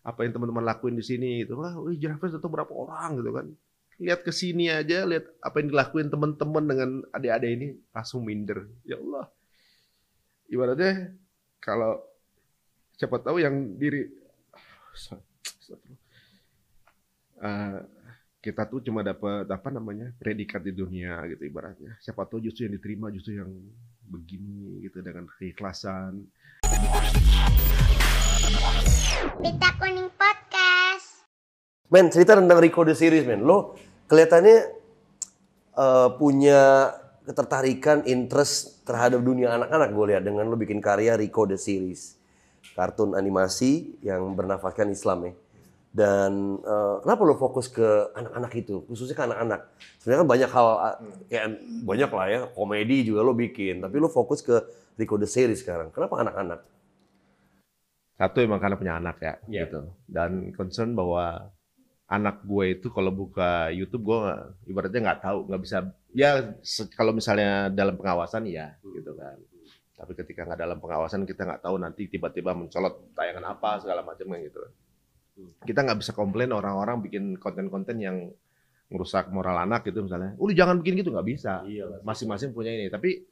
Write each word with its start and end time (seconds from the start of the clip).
apa 0.00 0.24
yang 0.24 0.32
teman-teman 0.32 0.64
lakuin 0.64 0.96
di 0.96 1.04
sini 1.04 1.44
gitu. 1.44 1.60
Wah, 1.60 1.76
wih 1.76 1.96
Jirafes 2.00 2.36
itu 2.36 2.48
berapa 2.48 2.72
orang 2.72 3.20
gitu 3.20 3.30
kan. 3.36 3.46
Lihat 4.00 4.20
ke 4.24 4.32
sini 4.32 4.72
aja, 4.72 5.04
lihat 5.04 5.28
apa 5.44 5.60
yang 5.60 5.68
dilakuin 5.76 6.08
teman-teman 6.08 6.64
dengan 6.64 6.90
adik-adik 7.12 7.50
ini 7.52 7.68
langsung 7.92 8.24
minder. 8.24 8.64
Ya 8.88 8.96
Allah. 8.96 9.28
Ibaratnya 10.48 11.14
kalau 11.60 12.00
siapa 12.96 13.20
tahu 13.20 13.44
yang 13.44 13.76
diri 13.76 14.08
uh, 17.44 17.78
kita 18.40 18.64
tuh 18.72 18.80
cuma 18.80 19.04
dapat 19.04 19.44
apa 19.52 19.68
namanya 19.68 20.16
predikat 20.16 20.64
di 20.64 20.72
dunia 20.72 21.20
gitu 21.28 21.44
ibaratnya. 21.44 22.00
Siapa 22.00 22.24
tahu 22.24 22.40
justru 22.40 22.64
yang 22.64 22.80
diterima 22.80 23.12
justru 23.12 23.36
yang 23.36 23.52
begini 24.08 24.80
gitu 24.80 25.04
dengan 25.04 25.28
keikhlasan. 25.36 26.24
Pita 28.40 29.68
Kuning 29.76 30.08
Podcast. 30.16 31.28
Men, 31.92 32.08
cerita 32.08 32.32
tentang 32.40 32.56
Rico 32.56 32.80
the 32.88 32.96
Series, 32.96 33.28
men. 33.28 33.44
Lo 33.44 33.76
kelihatannya 34.08 34.58
uh, 35.76 36.16
punya 36.16 36.88
ketertarikan, 37.28 38.08
interest 38.08 38.80
terhadap 38.88 39.20
dunia 39.20 39.52
anak-anak 39.52 39.92
gue 39.92 40.06
lihat 40.16 40.22
dengan 40.24 40.48
lo 40.48 40.56
bikin 40.56 40.80
karya 40.80 41.20
Rico 41.20 41.44
the 41.44 41.60
Series. 41.60 42.16
Kartun 42.72 43.12
animasi 43.12 44.00
yang 44.00 44.32
bernafaskan 44.32 44.88
Islam 44.88 45.28
ya. 45.28 45.32
Dan 45.90 46.62
uh, 46.64 47.04
kenapa 47.04 47.22
lo 47.28 47.36
fokus 47.36 47.68
ke 47.68 48.14
anak-anak 48.16 48.52
itu, 48.56 48.88
khususnya 48.88 49.12
ke 49.18 49.24
anak-anak? 49.26 49.60
Sebenarnya 50.00 50.20
kan 50.24 50.28
banyak 50.30 50.50
hal, 50.54 50.66
kayak 51.28 51.46
banyak 51.84 52.10
lah 52.14 52.26
ya, 52.30 52.40
komedi 52.56 53.04
juga 53.04 53.20
lo 53.20 53.36
bikin. 53.36 53.84
Tapi 53.84 53.96
lo 54.00 54.08
fokus 54.08 54.40
ke 54.40 54.64
Rico 54.96 55.20
the 55.20 55.28
Series 55.28 55.60
sekarang. 55.60 55.92
Kenapa 55.92 56.24
anak-anak? 56.24 56.79
Satu 58.20 58.44
emang 58.44 58.60
karena 58.60 58.76
punya 58.76 58.94
anak 59.00 59.16
ya, 59.24 59.34
Iya. 59.48 59.64
gitu. 59.64 59.80
Dan 60.04 60.52
concern 60.52 60.92
bahwa 60.92 61.48
anak 62.04 62.44
gue 62.44 62.76
itu 62.76 62.92
kalau 62.92 63.08
buka 63.08 63.72
YouTube 63.72 64.04
gue 64.04 64.18
nggak- 64.20 64.44
ibaratnya 64.68 65.00
nggak 65.08 65.20
tahu, 65.24 65.38
nggak 65.48 65.62
bisa. 65.64 65.76
Ya 66.12 66.30
kalau 66.92 67.16
misalnya 67.16 67.72
dalam 67.72 67.96
pengawasan 67.96 68.44
ya, 68.44 68.76
gitu 68.84 69.16
kan. 69.16 69.40
Tapi 69.96 70.12
ketika 70.16 70.44
nggak 70.44 70.60
dalam 70.60 70.78
pengawasan 70.80 71.24
kita 71.24 71.48
nggak 71.48 71.62
tahu 71.64 71.76
nanti 71.80 72.12
tiba-tiba 72.12 72.52
mencolot 72.52 73.16
tayangan 73.16 73.56
apa 73.56 73.80
segala 73.80 74.04
macam 74.04 74.26
kan 74.32 74.40
gitu. 74.44 74.60
Kita 75.64 75.80
nggak 75.80 75.98
bisa 76.04 76.12
komplain 76.12 76.52
orang-orang 76.52 77.00
bikin 77.00 77.40
konten-konten 77.40 77.96
yang 77.96 78.28
merusak 78.90 79.30
moral 79.30 79.56
anak 79.64 79.86
gitu 79.86 80.02
misalnya. 80.04 80.34
Udah 80.36 80.52
jangan 80.52 80.82
bikin 80.84 81.00
gitu 81.00 81.14
nggak 81.14 81.28
bisa. 81.30 81.64
Iya. 81.64 82.04
Masing-masing 82.04 82.52
punya 82.52 82.74
ini. 82.74 82.90
Tapi 82.92 83.22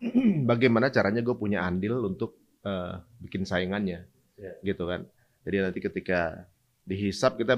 bagaimana 0.50 0.88
caranya 0.88 1.20
gue 1.20 1.36
punya 1.36 1.64
andil 1.66 1.98
untuk 2.04 2.36
eh, 2.64 2.94
bikin 3.20 3.42
saingannya, 3.44 4.06
Iya. 4.34 4.52
gitu 4.64 4.84
kan. 4.84 5.06
Jadi 5.44 5.56
nanti 5.60 5.78
ketika 5.78 6.48
dihisap 6.82 7.38
kita, 7.38 7.54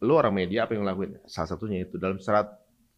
lu 0.00 0.12
orang 0.14 0.34
media 0.34 0.64
apa 0.64 0.72
yang 0.72 0.86
ngelakuin? 0.86 1.20
Salah 1.26 1.52
satunya 1.52 1.84
itu 1.84 1.96
dalam 1.96 2.16
serat 2.18 2.48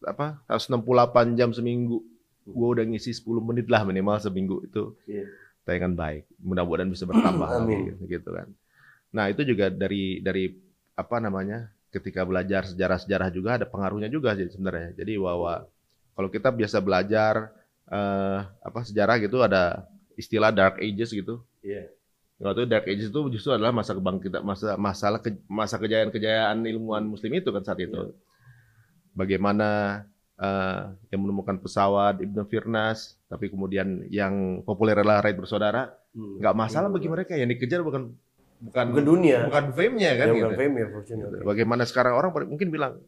apa 0.05 0.39
168 0.47 1.33
jam 1.33 1.49
seminggu, 1.51 1.99
gue 2.45 2.67
udah 2.69 2.85
ngisi 2.85 3.11
10 3.11 3.41
menit 3.41 3.67
lah 3.67 3.81
minimal 3.83 4.15
seminggu 4.21 4.63
itu 4.63 4.93
Iya. 5.09 5.25
tayangan 5.65 5.93
baik. 5.97 6.23
Mudah-mudahan 6.39 6.87
bisa 6.87 7.03
bertambah 7.03 7.47
Amin. 7.49 7.97
lagi, 7.97 8.07
gitu 8.07 8.29
kan. 8.31 8.47
Nah 9.11 9.27
itu 9.27 9.41
juga 9.43 9.67
dari 9.67 10.21
dari 10.21 10.53
apa 10.93 11.17
namanya 11.17 11.67
ketika 11.91 12.23
belajar 12.23 12.67
sejarah-sejarah 12.67 13.29
juga 13.31 13.57
ada 13.57 13.65
pengaruhnya 13.65 14.07
juga 14.07 14.35
sih 14.37 14.47
sebenarnya. 14.47 14.93
Jadi 14.95 15.17
bahwa 15.17 15.65
kalau 16.13 16.29
kita 16.29 16.49
biasa 16.53 16.77
belajar 16.79 17.51
eh, 17.87 18.39
apa 18.61 18.79
sejarah 18.83 19.15
gitu 19.19 19.39
ada 19.41 19.87
istilah 20.13 20.51
dark 20.53 20.77
ages 20.79 21.09
gitu. 21.11 21.41
Iya. 21.63 21.89
Waktu 22.47 22.63
itu 22.63 22.69
dark 22.69 22.85
ages 22.87 23.07
itu 23.11 23.21
justru 23.29 23.51
adalah 23.51 23.75
masa 23.75 23.91
kebangkitan 23.91 24.41
masa 24.41 24.79
masalah 24.79 25.19
ke- 25.19 25.43
masa 25.45 25.75
kejayaan-kejayaan 25.75 26.63
ilmuwan 26.63 27.03
muslim 27.03 27.35
itu 27.35 27.51
kan 27.51 27.61
saat 27.61 27.79
itu. 27.79 28.15
Bagaimana 29.11 30.01
eh, 30.37 30.81
yang 31.09 31.25
menemukan 31.25 31.57
pesawat 31.57 32.21
Ibnu 32.21 32.45
Firnas, 32.45 33.17
tapi 33.25 33.49
kemudian 33.49 34.05
yang 34.07 34.61
populer 34.61 34.93
adalah 34.93 35.17
Raid 35.19 35.33
Bersaudara, 35.35 35.89
Hmm. 36.13 36.37
nggak 36.37 36.53
masalah 36.53 36.89
bagi 36.89 37.09
mereka 37.09 37.33
yang 37.33 37.49
dikejar 37.49 37.81
bukan 37.81 38.13
bukan 38.57 38.85
Bukan 38.89 39.05
dunia. 39.05 39.45
bukan 39.45 39.69
fame-nya 39.69 40.11
kan 40.13 40.27
Ya, 40.29 40.33
gitu. 40.33 40.45
bukan 40.45 40.53
fame 40.55 40.75
ya, 40.77 40.87
fortunately. 40.89 41.41
Bagaimana 41.41 41.83
sekarang 41.85 42.13
orang 42.13 42.29
mungkin 42.45 42.69
bilang, 42.69 43.01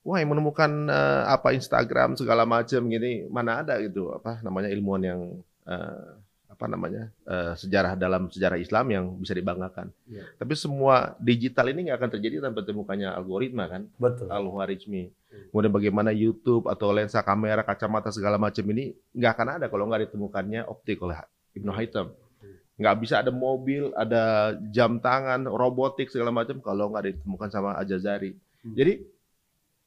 wah 0.00 0.16
yang 0.16 0.32
menemukan 0.32 0.68
eh, 0.86 1.22
apa 1.26 1.52
Instagram 1.52 2.16
segala 2.16 2.44
macam 2.44 2.84
gini, 2.84 3.24
mana 3.28 3.64
ada 3.64 3.80
gitu 3.80 4.12
apa 4.12 4.40
namanya 4.40 4.68
ilmuwan 4.68 5.02
yang 5.02 5.20
eh, 5.64 6.08
apa 6.54 6.66
namanya 6.70 7.10
eh, 7.26 7.52
sejarah 7.58 7.98
dalam 7.98 8.30
sejarah 8.30 8.56
Islam 8.56 8.86
yang 8.94 9.04
bisa 9.18 9.34
dibanggakan. 9.34 9.90
Iya. 10.06 10.24
Tapi 10.38 10.54
semua 10.54 11.18
digital 11.18 11.74
ini 11.74 11.90
nggak 11.90 11.98
akan 11.98 12.10
terjadi 12.14 12.34
tanpa 12.46 12.62
ditemukannya 12.62 13.10
algoritma 13.10 13.66
kan, 13.66 13.82
Betul. 13.98 14.30
algoritmi. 14.30 15.10
Kemudian 15.50 15.74
bagaimana 15.74 16.14
YouTube 16.14 16.70
atau 16.70 16.94
lensa 16.94 17.18
kamera, 17.26 17.66
kacamata 17.66 18.14
segala 18.14 18.38
macam 18.38 18.62
ini 18.70 18.94
nggak 19.18 19.32
akan 19.34 19.48
ada 19.58 19.66
kalau 19.66 19.90
nggak 19.90 20.06
ditemukannya 20.10 20.62
optik 20.70 21.02
oleh 21.02 21.18
Ibnu 21.58 21.74
Haytham. 21.74 22.14
Nggak 22.74 22.96
bisa 23.02 23.22
ada 23.22 23.30
mobil, 23.30 23.94
ada 23.94 24.54
jam 24.74 24.98
tangan, 24.98 25.46
robotik 25.46 26.10
segala 26.10 26.34
macam 26.34 26.58
kalau 26.58 26.90
nggak 26.90 27.18
ditemukan 27.18 27.48
sama 27.50 27.78
Ajazari. 27.78 28.34
Hmm. 28.66 28.74
Jadi 28.74 29.06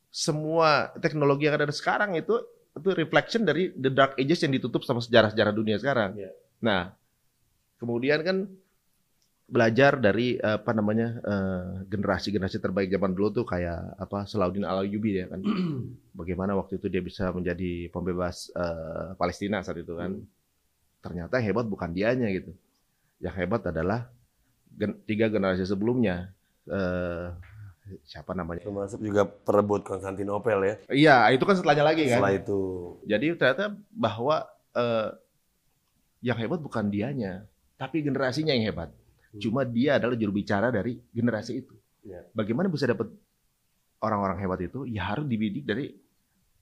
semua 0.08 0.92
teknologi 1.04 1.52
yang 1.52 1.60
ada 1.60 1.68
sekarang 1.72 2.16
itu 2.16 2.40
itu 2.78 2.90
reflection 2.94 3.44
dari 3.44 3.74
the 3.76 3.92
dark 3.92 4.16
ages 4.16 4.40
yang 4.46 4.54
ditutup 4.56 4.86
sama 4.88 5.04
sejarah-sejarah 5.04 5.52
dunia 5.52 5.76
sekarang. 5.82 6.16
Iya. 6.16 6.32
Nah, 6.62 6.94
kemudian 7.78 8.22
kan 8.26 8.38
belajar 9.48 9.96
dari 9.96 10.36
eh, 10.36 10.58
apa 10.60 10.76
namanya 10.76 11.24
eh, 11.24 11.68
generasi-generasi 11.88 12.60
terbaik 12.60 12.92
zaman 12.92 13.16
dulu 13.16 13.42
tuh 13.42 13.46
kayak 13.48 13.96
apa 13.96 14.28
Salahuddin 14.28 14.68
Al 14.68 14.84
Ayyubi 14.84 15.24
ya 15.24 15.26
kan. 15.32 15.40
Bagaimana 16.20 16.58
waktu 16.58 16.82
itu 16.82 16.92
dia 16.92 17.00
bisa 17.00 17.32
menjadi 17.32 17.88
pembebas 17.94 18.52
eh, 18.52 19.16
Palestina 19.16 19.64
saat 19.64 19.80
itu 19.80 19.96
kan. 19.96 20.20
Ternyata 21.00 21.40
yang 21.40 21.56
hebat 21.56 21.66
bukan 21.70 21.96
dianya 21.96 22.28
gitu. 22.34 22.52
Yang 23.24 23.36
hebat 23.46 23.62
adalah 23.72 24.12
gen- 24.76 25.00
tiga 25.08 25.32
generasi 25.32 25.64
sebelumnya. 25.64 26.36
Eh, 26.68 27.32
siapa 28.04 28.36
namanya? 28.36 28.68
Termasuk 28.68 29.00
juga 29.00 29.24
perebut 29.24 29.88
Konstantinopel 29.88 30.60
ya. 30.60 30.76
Iya, 30.92 31.18
itu 31.32 31.44
kan 31.48 31.56
setelahnya 31.56 31.86
lagi 31.88 32.04
kan. 32.12 32.20
Setelah 32.20 32.36
itu. 32.36 32.60
Jadi 33.08 33.26
ternyata 33.40 33.72
bahwa 33.96 34.44
eh, 34.76 35.10
yang 36.28 36.36
hebat 36.36 36.60
bukan 36.60 36.92
dianya, 36.92 37.48
tapi 37.80 38.04
generasinya 38.04 38.52
yang 38.52 38.68
hebat. 38.68 38.92
Hmm. 38.92 39.40
Cuma 39.40 39.64
dia 39.64 39.96
adalah 39.96 40.20
juru 40.20 40.36
bicara 40.36 40.68
dari 40.68 41.00
generasi 41.16 41.64
itu. 41.64 41.72
Iya. 42.04 42.28
Bagaimana 42.36 42.68
bisa 42.68 42.84
dapat 42.84 43.08
orang-orang 44.04 44.38
hebat 44.44 44.60
itu? 44.68 44.84
Ya 44.84 45.08
harus 45.08 45.24
dibidik 45.24 45.64
dari 45.64 45.96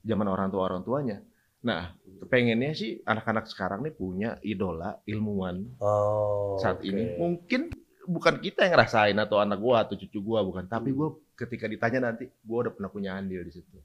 zaman 0.06 0.30
orang 0.30 0.54
tua 0.54 0.70
orang 0.70 0.86
tuanya. 0.86 1.18
Nah, 1.66 1.90
pengennya 2.30 2.78
sih 2.78 3.02
anak-anak 3.02 3.50
sekarang 3.50 3.82
nih 3.82 3.90
punya 3.90 4.38
idola 4.46 5.02
ilmuwan 5.02 5.66
Oh. 5.82 6.54
saat 6.62 6.78
oke. 6.78 6.86
ini. 6.86 7.18
Mungkin 7.18 7.74
bukan 8.06 8.38
kita 8.38 8.70
yang 8.70 8.78
ngerasain 8.78 9.18
atau 9.18 9.42
anak 9.42 9.58
gua 9.58 9.82
atau 9.82 9.98
cucu 9.98 10.22
gua 10.22 10.46
bukan, 10.46 10.62
tapi 10.70 10.94
Hmm. 10.94 10.98
gua 11.02 11.08
ketika 11.34 11.66
ditanya 11.66 12.14
nanti 12.14 12.30
gua 12.46 12.70
udah 12.70 12.72
pernah 12.78 12.90
punya 12.92 13.18
andil 13.18 13.42
di 13.42 13.50
situ. 13.50 13.78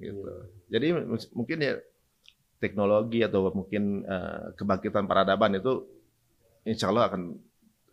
Gitu. 0.00 0.16
Iya. 0.24 0.36
Jadi 0.72 0.86
mungkin 1.36 1.58
ya 1.60 1.76
teknologi 2.58 3.22
atau 3.22 3.50
mungkin 3.54 4.02
eh, 4.02 4.54
kebangkitan 4.58 5.06
peradaban 5.06 5.58
itu 5.58 5.86
insya 6.66 6.90
Allah 6.90 7.08
akan 7.08 7.38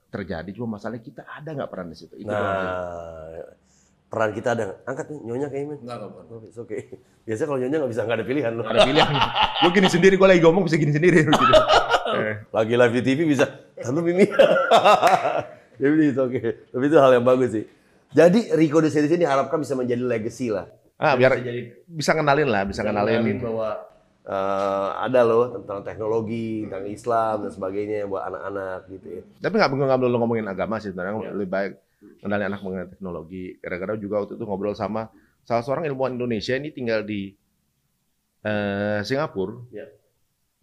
terjadi. 0.10 0.50
Cuma 0.56 0.78
masalahnya 0.78 1.04
kita 1.06 1.22
ada 1.26 1.50
nggak 1.54 1.70
peran 1.70 1.88
di 1.92 1.98
situ? 1.98 2.14
Itu. 2.18 2.30
Nah, 2.30 3.42
peran 4.10 4.32
kita 4.34 4.56
ada 4.56 4.62
nggak? 4.72 4.80
Angkat 4.88 5.06
nih, 5.12 5.20
nyonya 5.28 5.48
kayaknya. 5.52 5.76
Enggak, 5.82 5.96
enggak, 6.02 6.10
enggak. 6.10 6.26
Oh, 6.32 6.64
okay. 6.64 6.82
Biasanya 7.26 7.48
kalau 7.50 7.60
nyonya 7.62 7.78
nggak 7.82 7.92
bisa 7.92 8.02
nggak 8.06 8.18
ada 8.18 8.26
pilihan 8.28 8.52
loh. 8.54 8.66
Ada 8.66 8.80
pilihan. 8.86 9.14
gue 9.56 9.72
gini 9.72 9.90
sendiri, 9.90 10.14
gue 10.18 10.28
lagi 10.28 10.42
ngomong 10.44 10.64
bisa 10.66 10.78
gini 10.78 10.94
sendiri. 10.94 11.18
Gitu. 11.26 12.22
Eh, 12.22 12.36
Lagi 12.54 12.74
live 12.78 12.94
di 12.96 13.02
TV 13.02 13.20
bisa. 13.26 13.46
Lalu 13.82 14.14
Mimi. 14.14 14.26
Jadi 15.82 16.04
itu 16.14 16.22
oke. 16.22 16.40
Tapi 16.72 16.84
itu 16.86 16.98
hal 17.02 17.12
yang 17.18 17.26
bagus 17.26 17.50
sih. 17.52 17.66
Jadi 18.16 18.54
Rico 18.56 18.80
the 18.80 18.88
Series 18.88 19.12
ini 19.12 19.28
diharapkan 19.28 19.60
bisa 19.60 19.76
menjadi 19.76 20.00
legacy 20.06 20.48
lah. 20.48 20.70
ah, 20.96 21.20
biar 21.20 21.36
bisa 21.36 21.44
jadi 21.44 21.62
bisa 21.84 22.12
kenalin 22.16 22.48
lah, 22.48 22.64
bisa 22.64 22.80
kenalin. 22.88 23.36
bahwa 23.44 23.84
eh, 24.26 24.90
ada 25.06 25.22
loh 25.22 25.54
tentang 25.54 25.86
teknologi, 25.86 26.66
tentang 26.66 26.86
Islam 26.90 27.36
dan 27.46 27.52
sebagainya 27.54 28.10
buat 28.10 28.26
anak-anak 28.26 28.80
gitu 28.90 29.08
ya. 29.08 29.22
Tapi 29.40 29.54
nggak 29.56 29.70
nggak 29.72 30.00
melulu 30.02 30.18
ngomongin 30.22 30.48
agama 30.50 30.82
sih 30.82 30.90
sebenarnya 30.90 31.30
Iya. 31.30 31.32
lebih 31.38 31.50
baik 31.50 31.72
kenalin 32.22 32.48
anak 32.50 32.62
mengenai 32.62 32.90
teknologi. 32.90 33.44
Gara-gara 33.62 33.94
juga 33.96 34.16
waktu 34.26 34.34
itu 34.38 34.44
ngobrol 34.46 34.74
sama 34.74 35.10
salah 35.46 35.62
seorang 35.62 35.86
ilmuwan 35.86 36.18
Indonesia 36.18 36.58
ini 36.58 36.74
tinggal 36.74 37.06
di 37.06 37.34
eh, 38.42 39.00
Singapura. 39.02 39.62
Iya. 39.70 39.86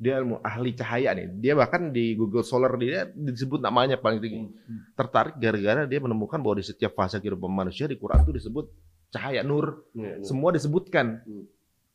Dia 0.03 0.19
ilmu 0.19 0.43
ahli 0.43 0.75
cahaya 0.75 1.15
nih. 1.15 1.31
Dia 1.39 1.55
bahkan 1.55 1.95
di 1.95 2.19
Google 2.19 2.43
Solar 2.43 2.75
dia 2.75 3.07
disebut 3.07 3.63
namanya 3.63 3.95
paling 3.95 4.19
tinggi. 4.19 4.51
Tertarik 4.99 5.39
gara-gara 5.39 5.87
dia 5.87 6.03
menemukan 6.03 6.43
bahwa 6.43 6.59
di 6.59 6.67
setiap 6.67 6.99
fase 6.99 7.23
kehidupan 7.23 7.47
manusia 7.47 7.87
di 7.87 7.95
Quran 7.95 8.27
itu 8.27 8.35
disebut 8.35 8.67
cahaya 9.15 9.47
nur. 9.47 9.87
Iya, 9.95 10.27
Semua 10.27 10.51
disebutkan. 10.51 11.23
Hmm. 11.23 11.47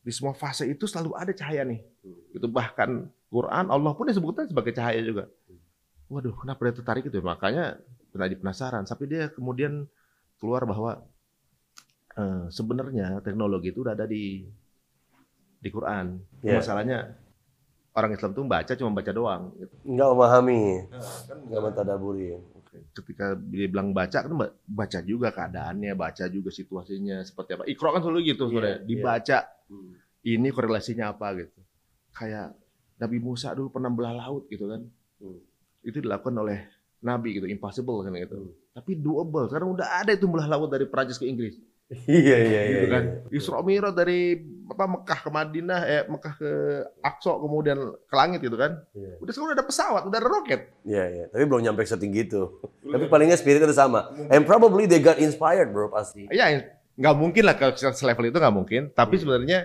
Di 0.07 0.15
semua 0.15 0.31
fase 0.31 0.63
itu 0.63 0.87
selalu 0.87 1.11
ada 1.19 1.35
cahaya 1.35 1.67
nih. 1.67 1.83
Hmm. 1.83 2.37
Itu 2.39 2.47
bahkan 2.47 3.11
Quran 3.27 3.67
Allah 3.67 3.91
pun 3.91 4.07
disebutkan 4.07 4.47
sebagai 4.47 4.71
cahaya 4.71 5.03
juga. 5.03 5.27
Waduh, 6.07 6.31
kenapa 6.39 6.71
dia 6.71 6.75
tertarik 6.79 7.03
itu? 7.11 7.19
Makanya 7.19 7.75
pernah 8.15 8.31
penasaran. 8.31 8.87
Tapi 8.87 9.03
dia 9.11 9.27
kemudian 9.27 9.83
keluar 10.39 10.63
bahwa 10.63 11.03
eh, 12.15 12.47
sebenarnya 12.47 13.19
teknologi 13.19 13.75
itu 13.75 13.83
udah 13.83 13.99
ada 13.99 14.07
di 14.07 14.47
di 15.59 15.69
Quran. 15.69 16.23
Iya. 16.39 16.63
Masalahnya 16.63 17.19
orang 17.97 18.13
Islam 18.13 18.31
tuh 18.31 18.45
baca 18.45 18.71
cuma 18.77 18.91
baca 18.93 19.11
doang. 19.11 19.51
gitu. 19.57 19.75
Nggak 19.83 20.09
memahami, 20.13 20.61
kan 21.27 21.37
nggak 21.49 21.61
mentadaburi. 21.65 22.37
Ketika 22.93 23.35
dia 23.37 23.67
bilang 23.67 23.91
baca 23.91 24.19
kan 24.23 24.33
ba- 24.33 24.55
baca 24.65 24.99
juga 25.01 25.29
keadaannya, 25.31 25.93
baca 25.93 26.25
juga 26.27 26.49
situasinya 26.49 27.21
seperti 27.21 27.57
apa. 27.57 27.63
Iqra 27.65 27.93
kan 27.95 28.01
selalu 28.01 28.19
gitu 28.27 28.49
sebenarnya, 28.49 28.79
Iya, 28.81 28.87
dibaca 28.87 29.37
ini 30.23 30.49
korelasinya 30.51 31.13
apa 31.13 31.27
gitu. 31.37 31.59
Kayak 32.11 32.57
Nabi 32.97 33.17
Musa 33.21 33.53
dulu 33.53 33.69
pernah 33.69 33.91
belah 33.93 34.15
laut 34.17 34.49
gitu 34.49 34.65
kan. 34.67 34.81
Hmm. 35.21 35.39
Itu 35.85 36.01
dilakukan 36.01 36.35
oleh 36.35 36.65
Nabi 37.05 37.37
gitu, 37.37 37.45
impossible 37.45 38.01
kan 38.01 38.11
gitu. 38.17 38.57
Tapi 38.73 38.91
doable, 38.97 39.47
sekarang 39.49 39.73
udah 39.77 40.01
ada 40.01 40.11
itu 40.13 40.25
belah 40.25 40.49
laut 40.49 40.69
dari 40.73 40.89
Prancis 40.89 41.21
ke 41.21 41.25
Inggris. 41.25 41.55
Iya 42.03 42.35
iya 42.35 42.41
iya. 42.43 42.61
gitu 42.67 42.87
kan. 42.91 43.03
iya. 43.31 43.37
Isra 43.39 43.63
Mi'raj 43.63 43.95
dari 43.95 44.43
apa 44.67 44.83
Mekah 44.85 45.19
ke 45.19 45.29
Madinah, 45.29 45.81
eh 45.83 46.03
Mekah 46.05 46.33
ke 46.35 46.51
Aqsa 46.99 47.31
kemudian 47.33 47.77
ke 48.03 48.13
langit 48.13 48.39
gitu 48.39 48.53
kan. 48.53 48.83
Iya. 48.91 49.15
Udah 49.17 49.31
sekarang 49.31 49.47
udah 49.47 49.57
ada 49.57 49.65
pesawat, 49.65 50.01
udah 50.03 50.17
ada 50.17 50.27
roket. 50.27 50.61
Iya 50.83 51.03
iya. 51.07 51.25
Tapi 51.27 51.43
belum 51.43 51.61
nyampe 51.61 51.81
setinggi 51.81 52.21
itu. 52.25 52.41
Tapi 52.83 53.05
paling 53.05 53.27
nggak 53.27 53.39
spiritnya 53.39 53.65
udah 53.65 53.79
sama. 53.79 53.99
And 54.27 54.43
probably 54.43 54.83
they 54.85 54.99
got 54.99 55.17
inspired 55.17 55.69
bro 55.69 55.87
pasti. 55.87 56.27
Ya, 56.29 56.51
nggak 56.93 57.15
mungkin 57.15 57.43
lah 57.43 57.55
kalau 57.55 57.71
selevel 57.73 58.27
itu 58.27 58.37
nggak 58.37 58.53
mungkin. 58.53 58.81
Tapi 58.91 59.15
Hmm. 59.15 59.21
sebenarnya 59.23 59.59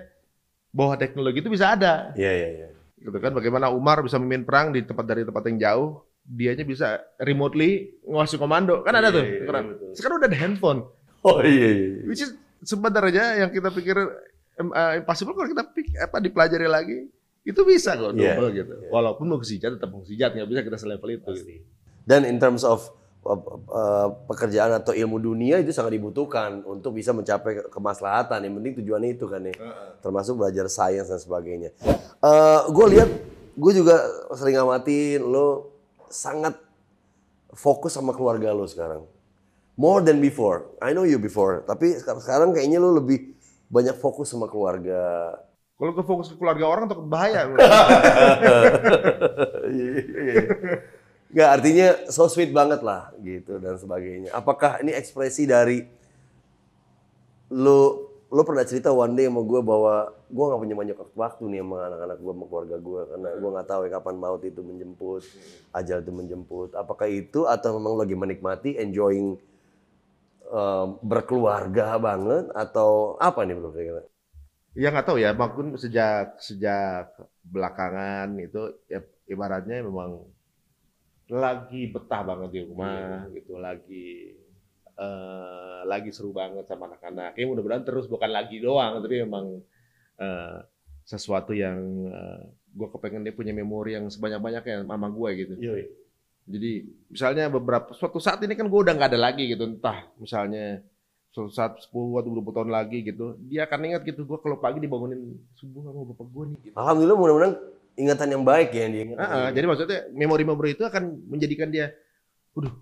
bahwa 0.70 0.94
teknologi 0.96 1.38
itu 1.38 1.50
bisa 1.50 1.72
ada, 1.72 2.14
Iya 2.14 2.32
iya 2.32 2.48
iya. 2.54 2.68
gitu 2.98 3.18
kan? 3.18 3.30
Bagaimana 3.30 3.68
Umar 3.68 4.00
bisa 4.00 4.16
memimpin 4.16 4.42
perang 4.42 4.66
di 4.70 4.80
tempat 4.80 5.04
dari 5.04 5.20
tempat 5.20 5.44
yang 5.44 5.58
jauh, 5.58 5.88
dianya 6.22 6.62
bisa 6.62 6.96
remotely 7.18 7.92
ngasih 8.02 8.38
komando, 8.38 8.80
kan 8.80 8.94
ada 8.94 9.10
Iya, 9.10 9.16
tuh. 9.18 9.24
iya, 9.26 9.38
sekarang. 9.42 9.64
betul. 9.68 9.88
sekarang 9.92 10.16
udah 10.16 10.28
ada 10.28 10.38
handphone, 10.38 10.80
Oh 11.20 11.38
iya 11.38 11.68
iya. 11.68 11.86
iya. 11.92 12.02
which 12.06 12.22
is 12.22 12.32
sebenarnya 12.62 13.24
yang 13.38 13.50
kita 13.50 13.68
pikir 13.68 13.96
eh, 14.54 14.92
impossible 14.98 15.32
kalau 15.32 15.48
kita 15.48 15.64
pik, 15.66 15.86
apa 15.98 16.16
dipelajari 16.18 16.66
lagi 16.66 16.98
itu 17.42 17.60
bisa 17.62 17.94
kok 17.94 18.14
Iya, 18.14 18.38
double 18.38 18.48
gitu. 18.54 18.74
iya. 18.78 18.88
Walaupun 18.88 19.26
mukjizat 19.26 19.74
tetap 19.74 19.90
mukjizat, 19.90 20.30
nggak 20.30 20.46
bisa 20.46 20.60
kita 20.62 20.78
selevel 20.78 21.10
itu. 21.12 21.26
Pasti. 21.26 21.56
Dan 22.02 22.22
in 22.22 22.38
terms 22.38 22.62
of 22.62 22.86
uh, 23.22 23.34
uh, 23.66 24.08
pekerjaan 24.26 24.70
atau 24.72 24.94
ilmu 24.94 25.18
dunia 25.18 25.58
itu 25.58 25.74
sangat 25.74 25.94
dibutuhkan 25.94 26.62
untuk 26.62 26.94
bisa 26.94 27.10
mencapai 27.10 27.58
ke- 27.58 27.66
kemaslahatan. 27.66 28.42
Yang 28.42 28.54
penting 28.56 28.72
tujuannya 28.78 29.10
itu 29.12 29.26
kan 29.26 29.42
ya. 29.42 29.54
Termasuk 29.98 30.38
belajar 30.38 30.66
sains 30.66 31.06
dan 31.06 31.18
sebagainya. 31.18 31.74
gue 32.68 32.86
lihat, 32.90 33.10
gue 33.52 33.72
juga 33.74 33.98
sering 34.32 34.54
ngamatin 34.56 35.22
lo 35.22 35.74
sangat 36.06 36.54
fokus 37.50 37.92
sama 37.92 38.14
keluarga 38.14 38.50
lo 38.50 38.64
sekarang. 38.64 39.02
More 39.74 39.98
than 39.98 40.20
before. 40.20 40.68
I 40.78 40.92
know 40.92 41.02
you 41.02 41.18
before, 41.18 41.64
tapi 41.64 41.96
sek- 41.96 42.22
sekarang 42.22 42.52
kayaknya 42.52 42.78
lo 42.78 42.94
lebih 42.94 43.34
banyak 43.72 43.96
fokus 43.96 44.28
sama 44.28 44.44
keluarga. 44.52 45.32
Kalau 45.80 45.92
ke 45.96 46.02
fokus 46.04 46.28
ke 46.28 46.36
keluarga 46.36 46.68
orang 46.68 46.84
takut 46.86 47.08
bahaya. 47.08 47.48
Nggak, 51.32 51.48
artinya 51.48 51.88
so 52.12 52.28
sweet 52.28 52.52
banget 52.52 52.84
lah 52.84 53.08
gitu 53.24 53.56
dan 53.56 53.80
sebagainya. 53.80 54.36
Apakah 54.36 54.84
ini 54.84 54.92
ekspresi 54.92 55.48
dari 55.48 55.88
lo 57.48 58.12
lo 58.32 58.48
pernah 58.48 58.64
cerita 58.64 58.92
one 58.92 59.12
day 59.16 59.28
sama 59.28 59.44
gue 59.44 59.60
bahwa 59.60 60.08
gue 60.08 60.44
nggak 60.44 60.60
punya 60.64 60.76
banyak 60.76 60.96
waktu 61.12 61.42
nih 61.52 61.60
sama 61.60 61.84
anak-anak 61.84 62.16
gue 62.16 62.32
sama 62.32 62.44
keluarga 62.48 62.76
gue 62.80 63.00
karena 63.12 63.28
gue 63.36 63.50
nggak 63.52 63.68
tahu 63.68 63.80
ya 63.84 63.90
kapan 63.92 64.16
maut 64.16 64.42
itu 64.44 64.60
menjemput, 64.64 65.22
ajal 65.72 65.98
itu 66.00 66.12
menjemput. 66.12 66.68
Apakah 66.76 67.08
itu 67.08 67.44
atau 67.48 67.76
memang 67.80 67.96
lagi 67.96 68.16
menikmati, 68.16 68.76
enjoying 68.76 69.36
um, 70.52 71.00
berkeluarga 71.00 71.96
banget 71.96 72.52
atau 72.52 73.16
apa 73.16 73.48
nih 73.48 73.56
bro 73.56 73.72
kira-kira? 73.72 74.04
Ya 74.76 74.88
nggak 74.92 75.04
tahu 75.08 75.18
ya, 75.20 75.32
maupun 75.36 75.76
sejak 75.76 76.40
sejak 76.40 77.12
belakangan 77.44 78.32
itu 78.40 78.72
ya 78.88 79.04
ibaratnya 79.28 79.84
memang 79.84 80.28
lagi 81.32 81.88
betah 81.88 82.20
banget 82.24 82.50
di 82.52 82.60
rumah 82.68 83.28
gitu, 83.32 83.56
lagi 83.56 84.36
eh, 84.96 85.80
lagi 85.88 86.10
seru 86.12 86.32
banget 86.36 86.68
sama 86.68 86.88
anak-anak. 86.88 87.36
Ya 87.36 87.44
mudah-mudahan 87.48 87.84
terus 87.84 88.08
bukan 88.08 88.32
lagi 88.32 88.60
doang, 88.64 89.00
tapi 89.00 89.24
memang 89.24 89.60
eh, 90.20 90.58
sesuatu 91.04 91.52
yang 91.52 92.08
gue 92.72 92.88
kepengen 92.96 93.28
dia 93.28 93.36
punya 93.36 93.52
memori 93.52 93.92
yang 93.92 94.08
sebanyak-banyaknya 94.08 94.88
sama 94.88 95.08
gue 95.12 95.30
gitu. 95.36 95.54
Jadi 96.42 96.90
misalnya 97.06 97.46
beberapa 97.46 97.94
suatu 97.94 98.18
saat 98.18 98.42
ini 98.42 98.58
kan 98.58 98.66
gue 98.66 98.80
udah 98.82 98.94
nggak 98.98 99.10
ada 99.14 99.20
lagi 99.20 99.46
gitu, 99.46 99.62
entah 99.62 100.10
misalnya 100.18 100.82
suatu 101.32 101.48
saat 101.54 101.78
10 101.80 102.20
atau 102.20 102.28
20 102.28 102.56
tahun 102.56 102.70
lagi 102.70 102.98
gitu, 103.06 103.38
dia 103.46 103.64
akan 103.64 103.94
ingat 103.94 104.02
gitu 104.04 104.26
gue 104.26 104.38
kalau 104.42 104.58
pagi 104.58 104.82
dibangunin 104.82 105.38
subuh 105.56 105.86
sama 105.86 106.02
bapak 106.12 106.26
gue 106.28 106.44
nih. 106.50 106.58
Gitu. 106.68 106.74
Alhamdulillah 106.76 107.18
mudah-mudahan 107.18 107.54
ingatan 107.96 108.28
yang 108.36 108.44
baik 108.44 108.68
ya 108.74 108.80
yang 108.84 108.92
diingat. 108.92 109.16
Ah, 109.16 109.24
ah, 109.24 109.48
jadi 109.54 109.64
maksudnya 109.64 110.00
memori-memori 110.12 110.74
itu 110.74 110.84
akan 110.84 111.30
menjadikan 111.30 111.70
dia, 111.70 111.94
waduh, 112.52 112.74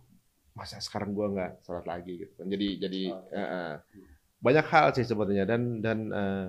masa 0.56 0.82
sekarang 0.82 1.14
gue 1.14 1.26
nggak 1.30 1.52
sholat 1.62 1.86
lagi 1.86 2.26
gitu. 2.26 2.32
kan. 2.40 2.46
Jadi 2.48 2.68
jadi 2.80 3.02
ah, 3.30 3.38
ah. 3.38 3.72
banyak 4.42 4.66
hal 4.66 4.86
sih 4.96 5.06
sebetulnya 5.06 5.44
dan 5.46 5.78
dan 5.84 5.98
eh, 6.10 6.46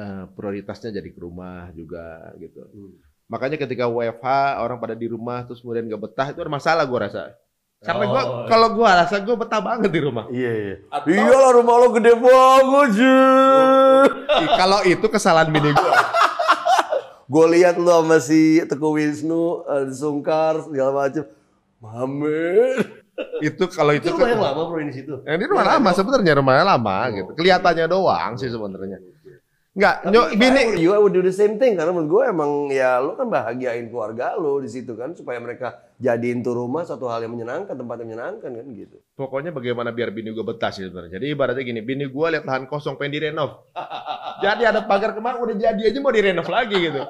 eh, 0.00 0.24
prioritasnya 0.32 0.96
jadi 0.96 1.08
ke 1.12 1.20
rumah 1.22 1.70
juga 1.76 2.34
gitu. 2.42 2.66
Makanya 3.26 3.58
ketika 3.58 3.90
WFH 3.90 4.26
orang 4.62 4.78
pada 4.78 4.94
di 4.94 5.10
rumah 5.10 5.42
terus 5.42 5.58
kemudian 5.58 5.86
gak 5.86 5.98
betah 5.98 6.26
itu 6.30 6.38
ada 6.38 6.52
masalah 6.52 6.86
gue 6.86 6.98
rasa. 6.98 7.34
Karena 7.76 8.08
gua 8.08 8.22
Oh. 8.24 8.46
kalau 8.48 8.68
gue 8.72 8.86
rasa 8.86 9.20
gue 9.20 9.36
betah 9.36 9.60
banget 9.60 9.90
di 9.92 10.00
rumah. 10.00 10.24
Iya 10.30 10.52
iya. 10.54 10.76
Iyalah 11.04 11.52
rumah 11.54 11.74
lo 11.76 11.88
gede 11.92 12.12
banget 12.14 12.88
sih. 12.94 13.20
Ih, 14.42 14.48
kalau 14.54 14.80
itu 14.82 15.06
kesalahan 15.06 15.50
bini 15.50 15.70
gue. 15.70 15.92
Gue 17.26 17.58
lihat 17.58 17.74
lo 17.74 17.90
sama 18.06 18.22
si 18.22 18.62
Teguh 18.62 19.02
Wisnu, 19.02 19.66
eh, 19.66 19.90
Sungkar 19.90 20.62
segala 20.62 20.94
macem. 20.94 21.26
Mamet. 21.82 22.86
itu 23.42 23.64
kalau 23.66 23.90
itu, 23.90 24.06
Itu 24.06 24.14
rumah 24.14 24.30
yang 24.30 24.44
lama 24.44 24.60
bro 24.68 24.78
di 24.78 24.94
situ. 24.94 25.14
Yang 25.26 25.34
ini 25.34 25.44
rumah 25.50 25.66
lama 25.66 25.90
sebenarnya 25.90 26.32
rumahnya 26.38 26.64
lama 26.64 26.96
gitu. 27.10 27.30
Kelihatannya 27.34 27.86
doang 27.90 28.32
sih 28.38 28.46
sebenarnya. 28.46 29.02
Enggak, 29.76 30.08
bini 30.40 30.80
You 30.80 30.96
would 30.96 31.12
do 31.12 31.20
the 31.20 31.36
same 31.36 31.60
thing 31.60 31.76
karena 31.76 31.92
menurut 31.92 32.08
gue 32.08 32.22
emang 32.32 32.50
ya 32.72 32.96
lo 32.96 33.12
kan 33.12 33.28
bahagiain 33.28 33.92
keluarga 33.92 34.32
lo 34.32 34.56
di 34.56 34.72
situ 34.72 34.96
kan 34.96 35.12
supaya 35.12 35.36
mereka 35.36 35.84
jadiin 36.00 36.40
tuh 36.40 36.56
rumah 36.56 36.88
satu 36.88 37.12
hal 37.12 37.28
yang 37.28 37.36
menyenangkan, 37.36 37.76
tempat 37.76 38.00
yang 38.00 38.08
menyenangkan 38.08 38.50
kan 38.56 38.66
gitu. 38.72 38.96
pokoknya 39.16 39.52
bagaimana 39.52 39.92
biar 39.92 40.16
bini 40.16 40.32
gue 40.32 40.40
betah 40.40 40.72
sih 40.72 40.88
sebenarnya. 40.88 41.20
Jadi 41.20 41.26
ibaratnya 41.28 41.60
gini, 41.60 41.80
bini 41.84 42.08
gue 42.08 42.26
lihat 42.32 42.48
lahan 42.48 42.64
kosong 42.64 42.96
pengen 42.96 43.20
direnov. 43.20 43.68
Jadi 44.44 44.62
ada 44.64 44.80
pagar 44.88 45.12
kemarin 45.12 45.40
udah 45.44 45.56
jadi 45.56 45.92
aja 45.92 45.98
mau 46.00 46.12
direnov 46.12 46.48
lagi 46.48 46.76
gitu. 46.76 47.00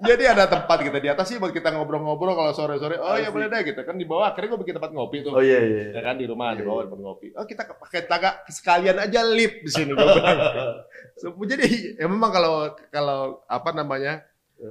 Jadi 0.00 0.24
ada 0.24 0.48
tempat 0.48 0.80
gitu 0.80 0.96
di 0.96 1.08
atas 1.12 1.28
sih 1.28 1.36
buat 1.36 1.52
kita 1.52 1.76
ngobrol-ngobrol 1.76 2.32
kalau 2.32 2.52
sore-sore. 2.56 2.96
Oh 2.96 3.20
ya 3.20 3.28
boleh 3.28 3.52
deh 3.52 3.60
gitu 3.68 3.80
kan 3.84 4.00
di 4.00 4.08
bawah. 4.08 4.32
Akhirnya 4.32 4.56
gue 4.56 4.60
bikin 4.64 4.76
tempat 4.80 4.92
ngopi 4.96 5.20
tuh. 5.20 5.36
iya 5.44 5.60
iya. 5.60 5.84
Ya 5.92 6.00
kan 6.00 6.16
di 6.16 6.24
rumah 6.24 6.56
di 6.56 6.64
bawah 6.64 6.88
tempat 6.88 7.00
ngopi. 7.04 7.26
Oh 7.36 7.44
kita 7.44 7.68
pakai 7.68 8.08
tangga 8.08 8.40
sekalian 8.48 8.96
aja 8.96 9.20
lift 9.28 9.60
di 9.60 9.70
sini. 9.70 9.92
So, 11.20 11.36
jadi 11.50 11.68
ya 12.00 12.08
memang 12.08 12.32
kalau 12.32 12.72
kalau 12.88 13.44
apa 13.44 13.70
namanya 13.76 14.24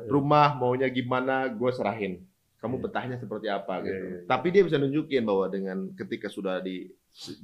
rumah 0.10 0.58
maunya 0.58 0.90
gimana 0.90 1.46
gue 1.54 1.72
serahin. 1.78 2.26
Kamu 2.60 2.76
betahnya 2.84 3.16
seperti 3.16 3.48
apa 3.48 3.80
gitu. 3.88 3.96
Iya, 3.96 4.04
iya, 4.04 4.18
iya. 4.20 4.28
Tapi 4.28 4.48
dia 4.52 4.68
bisa 4.68 4.76
nunjukin 4.76 5.24
bahwa 5.24 5.48
dengan 5.48 5.78
ketika 5.96 6.28
sudah 6.28 6.60
di 6.60 6.92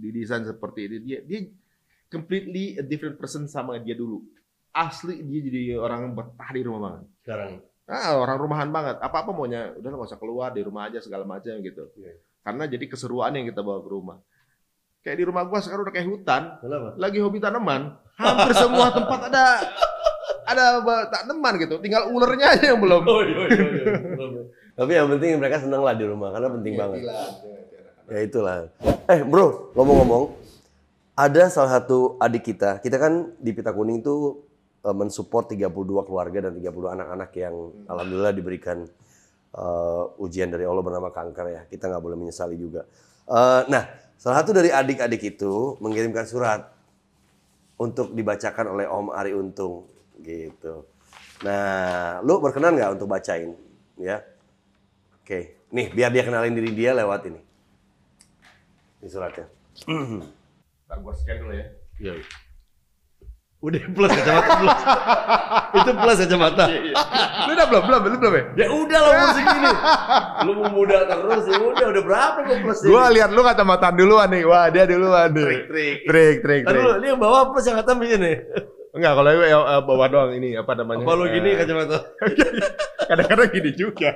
didesain 0.02 0.44
seperti 0.44 0.92
ini 0.92 0.98
dia 1.00 1.20
dia 1.24 1.40
completely 2.12 2.76
a 2.76 2.84
different 2.84 3.16
person 3.16 3.48
sama 3.48 3.78
dia 3.80 3.96
dulu. 3.96 4.26
Asli 4.76 5.24
dia 5.24 5.40
jadi 5.40 5.62
orang 5.80 6.12
betah 6.12 6.50
di 6.52 6.62
rumah 6.68 6.80
banget. 6.84 7.04
Sekarang. 7.24 7.52
Ah, 7.86 8.18
orang 8.18 8.38
rumahan 8.42 8.70
banget. 8.70 8.98
Apa-apa 8.98 9.30
maunya 9.30 9.70
udah 9.78 9.90
nggak 9.94 10.10
usah 10.10 10.18
keluar 10.18 10.50
di 10.50 10.66
rumah 10.66 10.90
aja 10.90 10.98
segala 10.98 11.22
macam 11.22 11.54
gitu. 11.62 11.86
Iya. 11.96 12.18
Karena 12.42 12.66
jadi 12.66 12.86
keseruan 12.90 13.34
yang 13.34 13.46
kita 13.46 13.62
bawa 13.62 13.82
ke 13.82 13.90
rumah. 13.90 14.18
Kayak 15.06 15.18
di 15.22 15.26
rumah 15.30 15.46
gua 15.46 15.62
sekarang 15.62 15.86
udah 15.86 15.94
kayak 15.94 16.10
hutan, 16.10 16.44
Kenapa? 16.58 16.98
lagi 16.98 17.22
hobi 17.22 17.38
tanaman. 17.38 17.94
Hampir 18.18 18.54
semua 18.58 18.90
tempat 18.90 19.30
ada 19.30 19.46
ada 20.46 20.66
tanaman 21.14 21.54
gitu. 21.62 21.78
Tinggal 21.78 22.10
ulernya 22.10 22.58
aja 22.58 22.74
yang 22.74 22.82
belum. 22.82 23.06
Oh, 23.06 23.22
iya, 23.22 23.46
Tapi 24.74 24.92
yang 24.92 25.08
penting 25.14 25.38
mereka 25.38 25.62
senang 25.62 25.86
lah 25.86 25.94
di 25.94 26.06
rumah 26.10 26.34
karena 26.34 26.50
penting 26.50 26.74
Iya, 26.74 26.82
banget. 26.82 27.00
Ya 28.06 28.20
itulah. 28.22 28.56
Eh 29.06 29.22
bro, 29.22 29.70
ngomong-ngomong, 29.74 30.34
ada 31.14 31.50
salah 31.50 31.78
satu 31.78 32.18
adik 32.18 32.42
kita. 32.46 32.82
Kita 32.82 32.98
kan 32.98 33.34
di 33.38 33.54
Pita 33.54 33.74
Kuning 33.74 34.02
tuh 34.02 34.45
mensupport 34.94 35.56
32 35.56 36.06
keluarga 36.06 36.50
dan 36.50 36.54
30 36.60 36.96
anak-anak 37.00 37.32
yang 37.34 37.56
alhamdulillah 37.90 38.34
diberikan 38.36 38.86
eh, 39.56 40.04
ujian 40.22 40.52
dari 40.52 40.68
Allah 40.68 40.84
bernama 40.86 41.10
kanker 41.10 41.46
ya. 41.50 41.62
Kita 41.66 41.90
nggak 41.90 42.04
boleh 42.04 42.18
menyesali 42.20 42.60
juga. 42.60 42.86
Eh, 43.26 43.62
nah, 43.72 43.84
salah 44.20 44.46
satu 44.46 44.54
dari 44.54 44.70
adik-adik 44.70 45.22
itu 45.38 45.80
mengirimkan 45.82 46.30
surat 46.30 46.70
untuk 47.82 48.14
dibacakan 48.14 48.78
oleh 48.78 48.86
Om 48.86 49.10
Ari 49.12 49.34
Untung 49.34 49.90
gitu. 50.22 50.88
Nah, 51.44 52.24
lu 52.24 52.40
berkenan 52.40 52.78
nggak 52.78 52.96
untuk 52.96 53.10
bacain? 53.12 53.52
Ya. 54.00 54.24
Oke, 55.26 55.58
nih 55.74 55.90
biar 55.90 56.14
dia 56.14 56.24
kenalin 56.24 56.54
diri 56.54 56.72
dia 56.72 56.94
lewat 56.94 57.28
ini. 57.28 57.42
Ini 59.02 59.10
suratnya. 59.10 59.50
Ntar 60.86 60.98
gua 61.02 61.14
scan 61.18 61.42
dulu 61.42 61.54
ya. 61.58 61.66
Iya. 61.98 62.14
Udah 63.66 63.82
plus 63.90 64.12
kacamata 64.14 64.52
plus. 64.62 64.78
Itu 65.74 65.92
plus 65.98 66.18
kacamata. 66.22 66.66
Lu 67.46 67.52
udah 67.52 67.66
belum 67.66 67.84
belum 67.84 68.00
belum 68.06 68.18
belum 68.22 68.34
ya? 68.34 68.44
Ya 68.62 68.68
udah 68.70 69.00
lah 69.02 69.10
umur 69.10 69.30
segini. 69.34 69.72
Lu 70.46 70.52
mau 70.54 70.68
muda 70.70 70.98
terus 71.04 71.44
ya 71.50 71.58
udah 71.58 71.86
udah 71.90 72.04
berapa 72.06 72.38
gua 72.46 72.58
plus 72.62 72.78
Gua 72.86 73.04
lihat 73.10 73.30
lu 73.34 73.42
kacamata 73.42 73.90
duluan 73.90 74.30
nih. 74.30 74.44
Wah, 74.46 74.70
dia 74.70 74.86
duluan 74.86 75.34
nih. 75.34 75.42
trik 75.42 75.64
trik. 75.66 75.98
Trik, 76.06 76.36
trik, 76.46 76.62
Aduh, 76.70 76.78
trik. 76.78 77.00
ini 77.02 77.08
yang 77.10 77.20
bawa 77.20 77.50
plus 77.50 77.66
yang 77.66 77.82
atas 77.82 77.96
begini. 77.98 78.34
Enggak, 78.96 79.12
kalau 79.12 79.28
gue 79.28 79.44
ya, 79.44 79.60
eh, 79.60 79.82
bawa 79.84 80.06
doang 80.08 80.32
ini 80.32 80.50
apa 80.56 80.72
namanya? 80.72 81.04
Apa 81.04 81.14
lu 81.18 81.26
gini 81.28 81.50
Eh, 81.52 81.56
kacamata? 81.58 81.98
Kadang-kadang 83.10 83.50
gini 83.50 83.72
juga. 83.74 84.12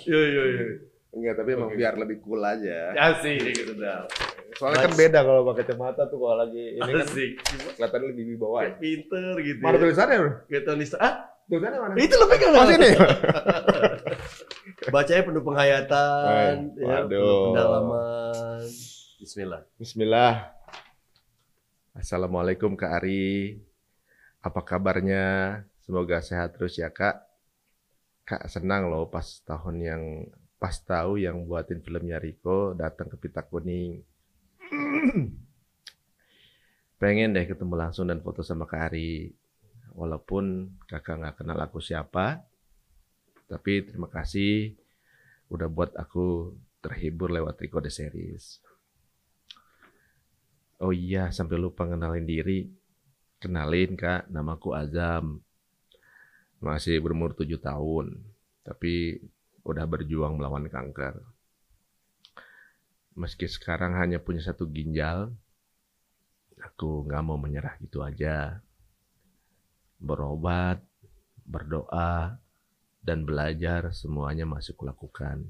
Iya 0.00 0.20
iya 0.20 0.42
iya. 0.50 0.66
Enggak, 1.10 1.34
tapi 1.36 1.50
emang 1.52 1.70
biar 1.70 1.94
lebih 1.94 2.22
cool 2.22 2.38
aja. 2.40 2.94
Asik 2.94 3.42
gitu 3.42 3.74
dah. 3.74 4.06
Soalnya 4.54 4.86
kan 4.86 4.92
beda 4.94 5.18
kalau 5.20 5.42
pakai 5.44 5.62
kacamata 5.64 6.06
tuh 6.06 6.18
kalau 6.18 6.36
lagi 6.38 6.76
ini 6.76 6.86
kan 6.86 7.02
Asik. 7.02 7.30
kelihatan 7.74 8.00
lebih 8.06 8.24
wibawa. 8.30 8.58
ya. 8.62 8.72
Pinter 8.76 9.34
gitu. 9.40 9.58
Mana 9.58 9.74
ya. 9.74 9.80
tulisannya, 9.80 10.16
Bro? 10.16 10.32
Kayak 10.46 10.62
Tony 10.64 10.84
Stark. 10.84 11.02
Ah, 11.02 11.14
Tulisannya 11.44 11.78
mana? 11.80 11.92
itu 11.96 12.14
lo 12.14 12.26
pegang. 12.26 12.52
Oh, 12.52 12.62
sini. 12.64 12.88
Bacanya 14.90 15.22
penuh 15.22 15.42
penghayatan, 15.42 16.54
Eh, 16.72 16.80
ya, 16.80 16.86
waduh. 17.02 17.06
penuh 17.10 17.38
pendalaman. 17.50 18.62
Bismillah. 19.18 19.60
Bismillah. 19.76 20.32
Assalamualaikum 21.92 22.74
Kak 22.74 23.02
Ari. 23.02 23.58
Apa 24.40 24.62
kabarnya? 24.62 25.26
Semoga 25.82 26.22
sehat 26.22 26.54
terus 26.54 26.78
ya 26.78 26.88
Kak. 26.88 27.18
Kak 28.22 28.46
senang 28.46 28.88
loh 28.88 29.04
pas 29.04 29.26
tahun 29.42 29.76
yang 29.76 30.02
pas 30.60 30.76
tahu 30.76 31.16
yang 31.16 31.48
buatin 31.48 31.80
filmnya 31.80 32.20
Riko 32.20 32.76
datang 32.76 33.08
ke 33.08 33.16
Pita 33.16 33.40
Kuning. 33.40 34.04
Pengen 37.00 37.32
deh 37.32 37.48
ketemu 37.48 37.80
langsung 37.80 38.12
dan 38.12 38.20
foto 38.20 38.44
sama 38.44 38.68
Kak 38.68 38.92
Ari. 38.92 39.32
Walaupun 39.96 40.76
kakak 40.84 41.16
nggak 41.16 41.36
kenal 41.40 41.58
aku 41.64 41.80
siapa, 41.80 42.44
tapi 43.50 43.82
terima 43.82 44.06
kasih 44.06 44.76
udah 45.50 45.66
buat 45.66 45.96
aku 45.98 46.54
terhibur 46.84 47.32
lewat 47.32 47.58
Riko 47.58 47.80
The 47.82 47.90
Series. 47.90 48.62
Oh 50.80 50.94
iya, 50.94 51.32
sampai 51.32 51.56
lupa 51.56 51.88
kenalin 51.88 52.24
diri. 52.24 52.70
Kenalin 53.40 53.96
kak, 53.96 54.28
namaku 54.28 54.76
Azam. 54.76 55.40
Masih 56.60 57.00
berumur 57.00 57.32
7 57.32 57.56
tahun, 57.56 58.20
tapi 58.64 59.24
udah 59.64 59.84
berjuang 59.84 60.40
melawan 60.40 60.66
kanker. 60.66 61.20
Meski 63.18 63.50
sekarang 63.50 63.98
hanya 63.98 64.22
punya 64.22 64.40
satu 64.40 64.64
ginjal, 64.70 65.34
aku 66.60 67.04
nggak 67.04 67.22
mau 67.24 67.36
menyerah 67.36 67.76
gitu 67.82 68.00
aja. 68.00 68.62
Berobat, 70.00 70.80
berdoa, 71.44 72.40
dan 73.00 73.24
belajar 73.24 73.92
semuanya 73.92 74.48
masih 74.48 74.76
kulakukan. 74.76 75.44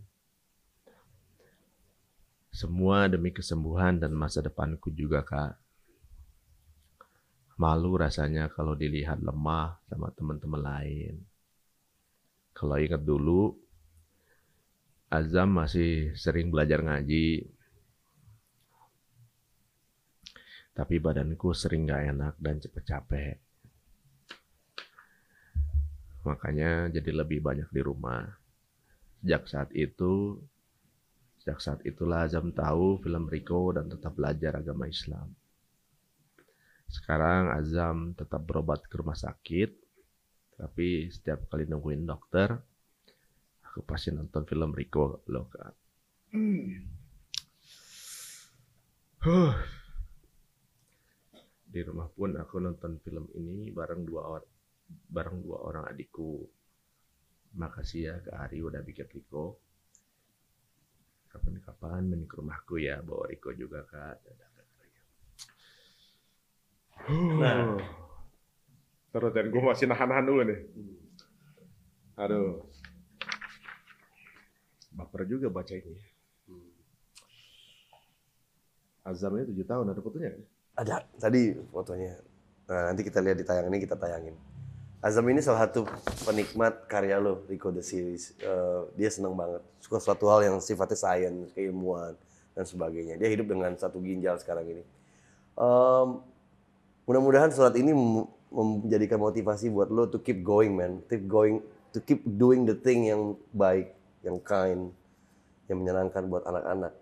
Semua 2.50 3.06
demi 3.06 3.30
kesembuhan 3.30 4.02
dan 4.02 4.10
masa 4.10 4.42
depanku 4.42 4.90
juga, 4.90 5.22
Kak. 5.22 5.54
Malu 7.60 7.94
rasanya 7.94 8.50
kalau 8.50 8.74
dilihat 8.74 9.22
lemah 9.22 9.78
sama 9.86 10.10
teman-teman 10.16 10.58
lain. 10.58 11.14
Kalau 12.56 12.74
ingat 12.80 13.04
dulu, 13.04 13.54
Azam 15.10 15.58
masih 15.58 16.14
sering 16.14 16.54
belajar 16.54 16.86
ngaji. 16.86 17.50
Tapi 20.70 20.94
badanku 21.02 21.50
sering 21.50 21.90
gak 21.90 22.14
enak 22.14 22.34
dan 22.38 22.62
cepet 22.62 22.84
capek. 22.86 23.36
Makanya 26.22 26.94
jadi 26.94 27.10
lebih 27.10 27.42
banyak 27.42 27.68
di 27.74 27.82
rumah. 27.82 28.22
Sejak 29.20 29.50
saat 29.50 29.70
itu, 29.74 30.38
Sejak 31.40 31.56
saat 31.64 31.80
itulah 31.88 32.28
Azam 32.28 32.52
tahu 32.52 33.00
film 33.00 33.24
Riko 33.24 33.72
dan 33.72 33.88
tetap 33.88 34.12
belajar 34.12 34.60
agama 34.60 34.84
Islam. 34.84 35.32
Sekarang 36.84 37.48
Azam 37.48 38.12
tetap 38.12 38.44
berobat 38.44 38.84
ke 38.84 39.00
rumah 39.00 39.16
sakit, 39.16 39.72
tapi 40.60 41.08
setiap 41.08 41.48
kali 41.48 41.64
nungguin 41.64 42.04
dokter, 42.04 42.60
aku 43.70 43.86
pasti 43.86 44.10
nonton 44.10 44.42
film 44.42 44.74
Riko 44.74 45.22
loh 45.30 45.46
kak. 45.46 45.74
Huh. 49.22 49.54
Di 51.70 51.80
rumah 51.86 52.10
pun 52.10 52.34
aku 52.34 52.58
nonton 52.58 52.98
film 52.98 53.30
ini 53.38 53.70
bareng 53.70 54.02
dua 54.02 54.26
orang 54.26 54.50
bareng 54.90 55.38
dua 55.38 55.58
orang 55.70 55.84
adikku. 55.86 56.42
Makasih 57.50 58.02
ya 58.06 58.14
Kak 58.22 58.46
Ari 58.50 58.62
udah 58.62 58.82
bikin 58.82 59.06
Riko 59.10 59.70
kapan-kapan 61.30 62.10
main 62.10 62.26
ke 62.26 62.34
rumahku 62.42 62.82
ya 62.82 62.98
bawa 63.06 63.30
Riko 63.30 63.54
juga 63.54 63.86
kak 63.86 64.18
Nah. 67.10 67.80
terus 69.10 69.32
dan 69.34 69.50
gue 69.50 69.62
masih 69.62 69.88
nahan-nahan 69.90 70.26
dulu 70.26 70.42
nih 70.46 70.60
aduh 72.14 72.69
baper 75.00 75.24
juga 75.24 75.48
baca 75.48 75.72
ini 75.72 75.96
Azamnya 79.00 79.48
tujuh 79.48 79.64
tahun 79.64 79.96
ada 79.96 80.00
fotonya 80.04 80.28
kan? 80.36 80.42
Ada 80.76 80.96
tadi 81.16 81.56
fotonya. 81.72 82.20
Nah, 82.68 82.92
nanti 82.92 83.02
kita 83.02 83.18
lihat 83.24 83.40
di 83.40 83.44
tayang 83.48 83.66
ini 83.72 83.80
kita 83.80 83.96
tayangin. 83.96 84.36
Azam 85.00 85.24
ini 85.32 85.40
salah 85.40 85.64
satu 85.64 85.88
penikmat 86.28 86.84
karya 86.84 87.16
lo, 87.16 87.40
Rico 87.48 87.72
the 87.72 87.80
Series. 87.80 88.36
Eh, 88.36 88.80
dia 89.00 89.08
senang 89.08 89.32
banget. 89.32 89.64
Suka 89.80 89.96
suatu 89.96 90.28
hal 90.28 90.44
yang 90.44 90.60
sifatnya 90.60 91.00
sains, 91.00 91.48
keilmuan, 91.56 92.12
dan 92.52 92.68
sebagainya. 92.68 93.16
Dia 93.16 93.32
hidup 93.32 93.48
dengan 93.48 93.72
satu 93.80 93.96
ginjal 94.04 94.36
sekarang 94.36 94.68
ini. 94.68 94.84
Em, 95.56 96.08
mudah-mudahan 97.08 97.48
surat 97.48 97.72
ini 97.80 97.96
menjadikan 98.52 99.16
motivasi 99.16 99.72
buat 99.72 99.88
lo 99.88 100.04
to 100.04 100.20
keep 100.20 100.44
going, 100.44 100.76
man. 100.76 101.00
Keep 101.08 101.24
going, 101.24 101.64
to 101.96 101.98
keep 102.04 102.20
doing 102.36 102.68
the 102.68 102.76
thing 102.76 103.08
yang 103.08 103.40
baik, 103.56 103.96
yang 104.20 104.38
kind, 104.40 104.92
yang 105.68 105.78
menyenangkan 105.80 106.26
buat 106.28 106.44
anak-anak. 106.44 106.92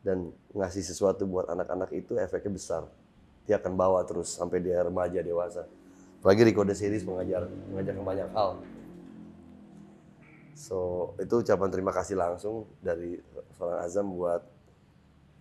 Dan 0.00 0.32
ngasih 0.56 0.80
sesuatu 0.80 1.28
buat 1.28 1.46
anak-anak 1.52 1.92
itu 1.92 2.16
efeknya 2.16 2.52
besar. 2.56 2.82
Dia 3.44 3.60
akan 3.60 3.76
bawa 3.76 4.00
terus 4.08 4.32
sampai 4.32 4.64
dia 4.64 4.80
remaja, 4.80 5.20
dewasa. 5.20 5.68
Apalagi 6.20 6.52
Rico 6.52 6.64
The 6.64 6.76
Series 6.76 7.04
mengajar, 7.04 7.48
banyak 7.72 8.28
hal. 8.32 8.60
So, 10.60 11.12
itu 11.16 11.40
ucapan 11.40 11.72
terima 11.72 11.88
kasih 11.88 12.20
langsung 12.20 12.68
dari 12.84 13.16
seorang 13.56 13.80
Azam 13.80 14.12
buat 14.12 14.44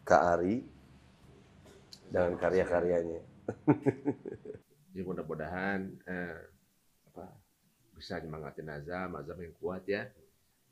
Kak 0.07 0.23
Ari 0.39 0.63
dengan 2.07 2.33
karya-karyanya. 2.39 3.21
Ya 4.89 5.05
mudah-mudahan 5.05 5.85
eh, 6.09 6.49
apa 7.13 7.29
bisa 7.93 8.17
nyemangatin 8.17 8.73
Azam, 8.73 9.13
Azam 9.21 9.38
yang 9.38 9.53
kuat 9.61 9.85
ya. 9.85 10.09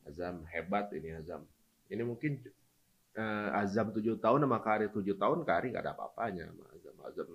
Azam 0.07 0.47
hebat 0.47 0.87
ini 0.95 1.11
Azam. 1.13 1.43
Ini 1.91 2.03
mungkin 2.07 2.39
eh, 3.15 3.49
Azam 3.51 3.91
tujuh 3.91 4.17
tahun 4.23 4.47
sama 4.47 4.59
Kari 4.63 4.87
tujuh 4.91 5.15
tahun, 5.19 5.43
Kari 5.43 5.75
nggak 5.75 5.83
ada 5.83 5.93
apa-apanya 5.93 6.47
sama 6.47 6.65
Azam. 6.71 6.95
Azam 7.03 7.27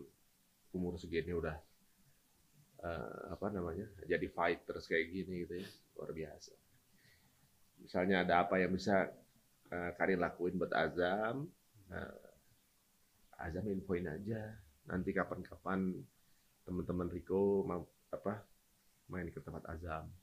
umur 0.73 0.97
segini 0.97 1.37
udah 1.37 1.57
eh, 2.81 3.21
apa 3.29 3.47
namanya 3.53 3.85
jadi 4.09 4.27
fighters 4.33 4.89
kayak 4.89 5.13
gini 5.13 5.45
gitu 5.45 5.61
ya 5.61 5.69
luar 5.97 6.11
biasa. 6.17 6.53
Misalnya 7.83 8.25
ada 8.25 8.47
apa 8.47 8.57
yang 8.57 8.73
bisa 8.73 9.11
eh, 9.69 9.91
Kari 9.97 10.17
lakuin 10.17 10.57
buat 10.57 10.73
Azam, 10.73 11.47
eh, 11.93 13.43
Azam 13.43 13.69
infoin 13.69 14.09
aja. 14.09 14.57
Nanti 14.83 15.15
kapan-kapan 15.15 15.95
teman-teman 16.67 17.11
Riko 17.11 17.63
mau 17.67 17.87
apa 18.11 18.43
main 19.11 19.29
ke 19.31 19.39
tempat 19.43 19.63
Azam. 19.69 20.22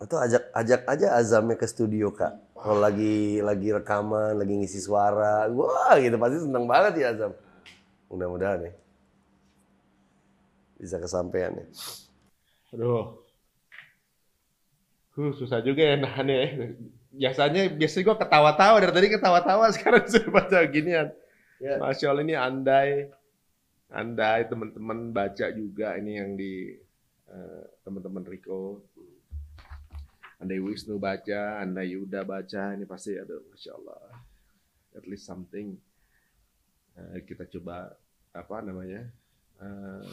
Atau 0.00 0.20
ajak 0.20 0.52
ajak 0.54 0.80
aja 0.86 1.06
Azamnya 1.18 1.56
ke 1.58 1.66
studio 1.66 2.14
kak. 2.14 2.36
Kalau 2.56 2.78
lagi 2.78 3.42
lagi 3.42 3.74
rekaman, 3.74 4.38
lagi 4.38 4.54
ngisi 4.54 4.78
suara, 4.78 5.50
wah 5.50 5.98
gitu 5.98 6.14
pasti 6.20 6.38
seneng 6.46 6.64
banget 6.70 6.92
ya 7.02 7.06
Azam. 7.10 7.32
Mudah-mudahan 8.12 8.70
ya 8.70 8.72
bisa 10.82 10.98
kesampaian 10.98 11.54
ya. 11.54 11.66
Aduh. 12.74 13.22
Huh, 15.14 15.30
susah 15.38 15.62
juga 15.62 15.86
ya 15.86 15.94
nahannya 15.94 16.34
ya. 16.34 16.48
Biasanya 17.12 17.62
biasanya 17.70 18.04
gua 18.10 18.16
ketawa-tawa 18.18 18.76
dari 18.82 18.92
tadi 18.98 19.08
ketawa-tawa 19.14 19.70
sekarang 19.78 20.02
sudah 20.10 20.28
baca 20.34 20.58
ginian. 20.66 21.14
Ya. 21.62 21.78
Masya 21.78 22.10
Allah 22.10 22.26
ini 22.26 22.34
andai 22.34 23.06
andai 23.94 24.50
teman-teman 24.50 25.14
baca 25.14 25.46
juga 25.54 25.94
ini 25.94 26.18
yang 26.18 26.34
di 26.34 26.74
eh, 27.30 27.64
teman-teman 27.86 28.26
Riko. 28.26 28.82
Andai 30.42 30.58
Wisnu 30.58 30.98
baca, 30.98 31.62
andai 31.62 31.94
Yuda 31.94 32.26
baca, 32.26 32.74
ini 32.74 32.82
pasti 32.82 33.14
aduh 33.14 33.40
Masya 33.54 33.72
Allah. 33.78 34.02
at 34.92 35.04
least 35.08 35.24
something 35.24 35.72
eh, 36.98 37.18
kita 37.24 37.48
coba 37.48 37.96
apa 38.34 38.60
namanya 38.60 39.08
eh, 39.56 40.12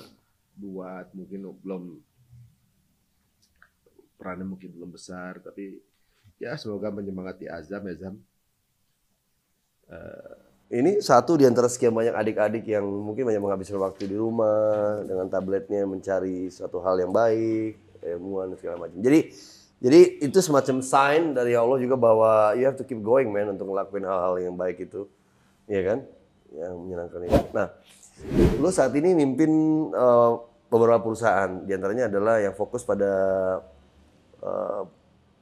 buat 0.56 1.12
mungkin 1.12 1.52
belum 1.60 1.84
perannya 4.16 4.48
mungkin 4.48 4.72
belum 4.76 4.92
besar 4.96 5.40
tapi 5.44 5.80
ya 6.40 6.56
semoga 6.56 6.92
menyemangati 6.92 7.48
Azam 7.48 7.84
ya 7.88 7.96
Zam 7.98 8.16
Eh, 9.90 10.34
Ini 10.70 11.02
satu 11.02 11.34
di 11.34 11.50
antara 11.50 11.66
sekian 11.66 11.90
banyak 11.90 12.14
adik-adik 12.14 12.62
yang 12.70 12.86
mungkin 12.86 13.26
banyak 13.26 13.42
menghabiskan 13.42 13.82
waktu 13.82 14.06
di 14.06 14.14
rumah 14.14 15.02
dengan 15.02 15.26
tabletnya 15.26 15.82
mencari 15.90 16.46
suatu 16.54 16.78
hal 16.86 17.02
yang 17.02 17.10
baik, 17.10 17.74
ilmuwan 18.06 18.54
segala 18.54 18.86
macam. 18.86 19.02
Jadi 19.02 19.34
jadi 19.80 20.20
itu 20.20 20.40
semacam 20.44 20.84
sign 20.84 21.32
dari 21.32 21.56
Allah 21.56 21.80
juga 21.80 21.96
bahwa 21.96 22.52
you 22.60 22.68
have 22.68 22.76
to 22.76 22.84
keep 22.84 23.00
going 23.00 23.32
man 23.32 23.56
untuk 23.56 23.72
ngelakuin 23.72 24.04
hal-hal 24.04 24.36
yang 24.36 24.56
baik 24.60 24.84
itu. 24.84 25.08
Iya 25.72 25.82
kan? 25.88 26.00
Yang 26.52 26.74
menyenangkan 26.84 27.20
itu. 27.24 27.40
Nah, 27.56 27.68
lu 28.60 28.70
saat 28.76 28.92
ini 29.00 29.16
mimpin 29.16 29.52
eh, 29.96 30.32
beberapa 30.68 31.00
perusahaan, 31.00 31.64
di 31.64 31.72
antaranya 31.72 32.12
adalah 32.12 32.44
yang 32.44 32.52
fokus 32.60 32.84
pada 32.84 33.12
eh, 34.44 34.82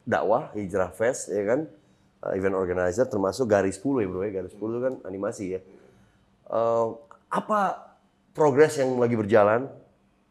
dakwah, 0.06 0.54
hijrah 0.54 0.94
fest, 0.94 1.34
ya 1.34 1.42
kan? 1.42 1.66
Eh, 2.30 2.38
event 2.38 2.62
organizer 2.62 3.10
termasuk 3.10 3.50
Garis 3.50 3.82
10 3.82 4.06
ya 4.06 4.06
bro 4.06 4.22
ya. 4.22 4.32
Garis 4.38 4.54
10 4.54 4.62
itu 4.62 4.80
kan 4.86 4.94
animasi 5.10 5.46
ya. 5.58 5.62
Eh, 6.54 6.88
apa 7.34 7.90
progres 8.38 8.78
yang 8.78 9.02
lagi 9.02 9.18
berjalan? 9.18 9.66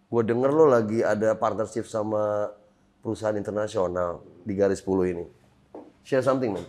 Gue 0.06 0.22
denger 0.22 0.54
lo 0.54 0.70
lagi 0.70 1.02
ada 1.02 1.34
partnership 1.34 1.90
sama 1.90 2.54
perusahaan 3.06 3.38
internasional 3.38 4.18
di 4.42 4.58
Garis 4.58 4.82
10 4.82 5.14
ini. 5.14 5.24
Share 6.02 6.26
something 6.26 6.58
man. 6.58 6.66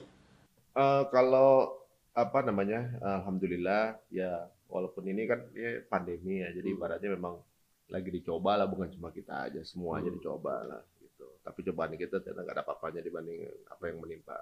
Eh, 0.77 1.03
kalau 1.09 1.73
apa 2.13 2.45
namanya, 2.45 2.93
alhamdulillah 3.01 3.97
ya 4.13 4.45
walaupun 4.69 5.09
ini 5.09 5.25
kan 5.25 5.41
ya, 5.57 5.81
pandemi 5.89 6.45
ya, 6.45 6.53
jadi 6.53 6.77
ibaratnya 6.77 7.17
memang 7.17 7.41
lagi 7.89 8.13
dicoba 8.13 8.53
lah, 8.53 8.69
bukan 8.69 8.93
cuma 8.93 9.09
kita 9.09 9.49
aja, 9.49 9.65
semuanya 9.65 10.13
dicoba 10.13 10.61
lah 10.61 10.81
gitu. 11.01 11.25
Tapi 11.41 11.59
cobaan 11.65 11.97
kita 11.97 12.21
ternyata 12.21 12.45
nggak 12.45 12.55
ada 12.61 12.63
apa-apanya 12.69 13.01
dibanding 13.01 13.41
apa 13.65 13.83
yang 13.89 13.97
menimpa 13.97 14.37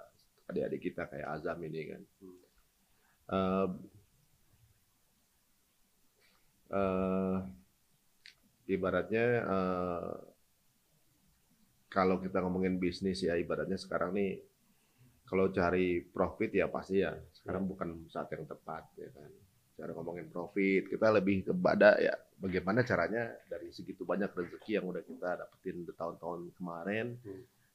adik-adik 0.51 0.91
kita 0.91 1.07
kayak 1.07 1.31
Azam 1.31 1.63
ini 1.63 1.81
kan. 1.95 2.01
Eh, 3.31 3.67
eh, 6.75 7.37
ibaratnya 8.75 9.25
eh, 9.47 10.34
kalau 11.95 12.19
kita 12.19 12.43
ngomongin 12.43 12.75
bisnis 12.75 13.23
ya 13.23 13.39
ibaratnya 13.39 13.79
sekarang 13.79 14.11
nih 14.11 14.43
kalau 15.23 15.47
cari 15.47 16.03
profit 16.03 16.51
ya 16.51 16.67
pasti 16.67 16.99
ya 16.99 17.15
sekarang 17.39 17.71
bukan 17.71 18.03
saat 18.11 18.27
yang 18.35 18.43
tepat 18.43 18.83
ya 18.99 19.07
kan. 19.15 19.31
Cara 19.75 19.91
ngomongin 19.95 20.27
profit 20.27 20.91
kita 20.91 21.07
lebih 21.15 21.47
kepada 21.47 21.95
ya 22.03 22.11
bagaimana 22.35 22.83
caranya 22.83 23.31
dari 23.47 23.71
segitu 23.71 24.03
banyak 24.03 24.27
rezeki 24.35 24.83
yang 24.83 24.85
udah 24.91 25.03
kita 25.07 25.39
dapetin 25.39 25.87
di 25.87 25.93
tahun-tahun 25.95 26.51
kemarin 26.59 27.15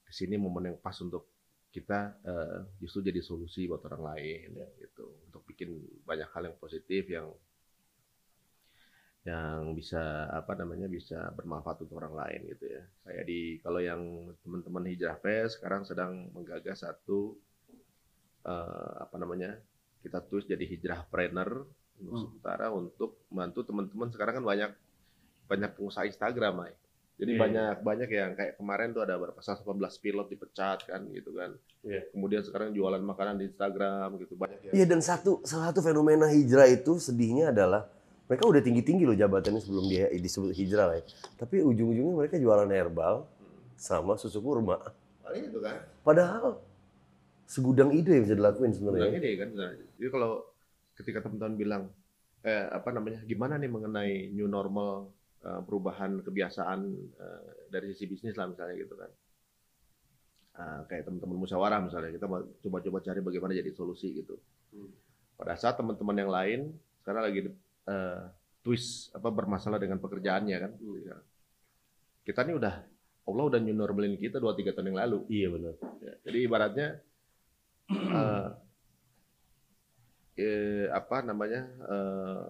di 0.04 0.12
sini 0.12 0.36
momen 0.36 0.68
yang 0.68 0.78
pas 0.80 0.96
untuk 1.00 1.24
kita 1.72 2.20
eh, 2.20 2.58
justru 2.76 3.08
jadi 3.08 3.24
solusi 3.24 3.64
buat 3.72 3.80
orang 3.88 4.04
lain 4.14 4.60
gitu. 4.84 5.08
Untuk 5.32 5.48
bikin 5.48 5.80
banyak 6.04 6.28
hal 6.36 6.52
yang 6.52 6.56
positif 6.60 7.08
yang 7.08 7.32
yang 9.20 9.76
bisa 9.76 10.00
apa 10.26 10.56
namanya 10.56 10.88
bisa 10.88 11.28
bermanfaat 11.36 11.84
untuk 11.84 12.00
orang 12.00 12.16
lain 12.16 12.40
gitu 12.56 12.72
ya 12.72 12.82
kayak 13.04 13.24
di 13.28 13.40
kalau 13.60 13.76
yang 13.78 14.00
teman-teman 14.40 14.88
hijrah 14.88 15.20
fest 15.20 15.60
sekarang 15.60 15.84
sedang 15.84 16.32
menggagas 16.32 16.80
satu 16.80 17.36
eh, 18.48 18.92
apa 18.98 19.16
namanya 19.20 19.60
kita 20.00 20.24
tulis 20.24 20.48
jadi 20.48 20.64
hijrah 20.64 21.04
trainer 21.06 21.68
untuk 22.00 22.16
sementara 22.16 22.72
untuk 22.72 23.28
membantu 23.28 23.60
teman-teman 23.68 24.08
sekarang 24.08 24.40
kan 24.40 24.44
banyak 24.46 24.70
banyak 25.44 25.70
pengusaha 25.76 26.08
Instagram 26.08 26.54
Mai. 26.56 26.72
jadi 27.20 27.36
Iya. 27.36 27.40
banyak 27.44 27.74
banyak 27.84 28.08
yang 28.08 28.32
kayak 28.32 28.56
kemarin 28.56 28.96
tuh 28.96 29.04
ada 29.04 29.20
berapa 29.20 29.36
18 29.36 29.60
pilot 30.00 30.26
dipecat 30.32 30.88
kan 30.88 31.04
gitu 31.12 31.36
kan 31.36 31.52
Iya. 31.84 32.08
kemudian 32.08 32.40
sekarang 32.40 32.72
jualan 32.72 33.04
makanan 33.04 33.36
di 33.36 33.52
Instagram 33.52 34.16
gitu 34.16 34.40
banyak 34.40 34.64
yang 34.64 34.72
Iya 34.72 34.84
dan 34.88 35.04
satu 35.04 35.44
salah 35.44 35.68
satu 35.68 35.84
fenomena 35.84 36.32
hijrah 36.32 36.64
itu 36.64 36.96
sedihnya 36.96 37.52
adalah 37.52 37.84
mereka 38.30 38.46
udah 38.46 38.62
tinggi-tinggi 38.62 39.02
loh 39.02 39.18
jabatannya 39.18 39.58
sebelum 39.58 39.90
dia 39.90 40.06
disebut 40.06 40.54
hijrah 40.54 40.86
lah 40.86 40.96
ya. 41.02 41.04
Tapi 41.34 41.66
ujung-ujungnya 41.66 42.14
mereka 42.14 42.38
jualan 42.38 42.70
herbal 42.70 43.26
sama 43.74 44.14
susu 44.14 44.38
kurma. 44.38 44.78
paling 45.26 45.50
itu 45.50 45.58
kan 45.58 45.82
Padahal 46.06 46.62
segudang 47.50 47.90
ide 47.90 48.14
yang 48.14 48.24
bisa 48.30 48.38
dilakuin 48.38 48.70
Sebenarnya 48.70 49.10
sebenarnya. 49.10 49.26
deh 49.26 49.34
kan 49.34 49.48
sebenarnya. 49.50 49.86
Jadi 49.98 50.08
kalau 50.14 50.30
ketika 50.94 51.18
teman-teman 51.26 51.54
bilang 51.58 51.82
eh, 52.46 52.70
apa 52.70 52.94
namanya 52.94 53.18
gimana 53.26 53.58
nih 53.58 53.66
mengenai 53.66 54.14
new 54.30 54.46
normal 54.46 55.10
eh, 55.42 55.60
perubahan 55.66 56.22
kebiasaan 56.22 56.80
eh, 57.18 57.50
dari 57.66 57.90
sisi 57.90 58.06
bisnis 58.06 58.38
lah 58.38 58.46
misalnya 58.46 58.78
gitu 58.78 58.94
kan. 58.94 59.10
Ah, 60.54 60.86
kayak 60.86 61.10
teman-teman 61.10 61.34
musyawarah 61.34 61.82
misalnya 61.82 62.14
kita 62.14 62.26
coba-coba 62.62 62.98
cari 63.02 63.20
bagaimana 63.26 63.58
jadi 63.58 63.74
solusi 63.74 64.22
gitu. 64.22 64.38
Pada 65.34 65.58
saat 65.58 65.74
teman-teman 65.82 66.14
yang 66.14 66.30
lain 66.30 66.60
sekarang 67.02 67.26
lagi 67.26 67.50
eh, 67.88 68.22
twist 68.60 69.14
apa 69.16 69.28
bermasalah 69.32 69.80
dengan 69.80 69.96
pekerjaannya 70.02 70.56
kan. 70.60 70.72
Ya. 71.04 71.16
Kita 72.26 72.44
nih 72.44 72.56
udah 72.60 72.74
Allah 73.24 73.44
udah 73.46 73.60
new 73.62 73.76
normalin 73.76 74.18
kita 74.18 74.42
2 74.42 74.52
3 74.52 74.74
tahun 74.74 74.92
yang 74.92 75.00
lalu. 75.06 75.18
Iya 75.30 75.48
benar. 75.54 75.74
Ya, 76.02 76.14
jadi 76.26 76.38
ibaratnya 76.44 76.88
eh, 77.90 78.48
eh, 80.36 80.86
apa 80.90 81.16
namanya 81.24 81.62
eh, 81.68 82.44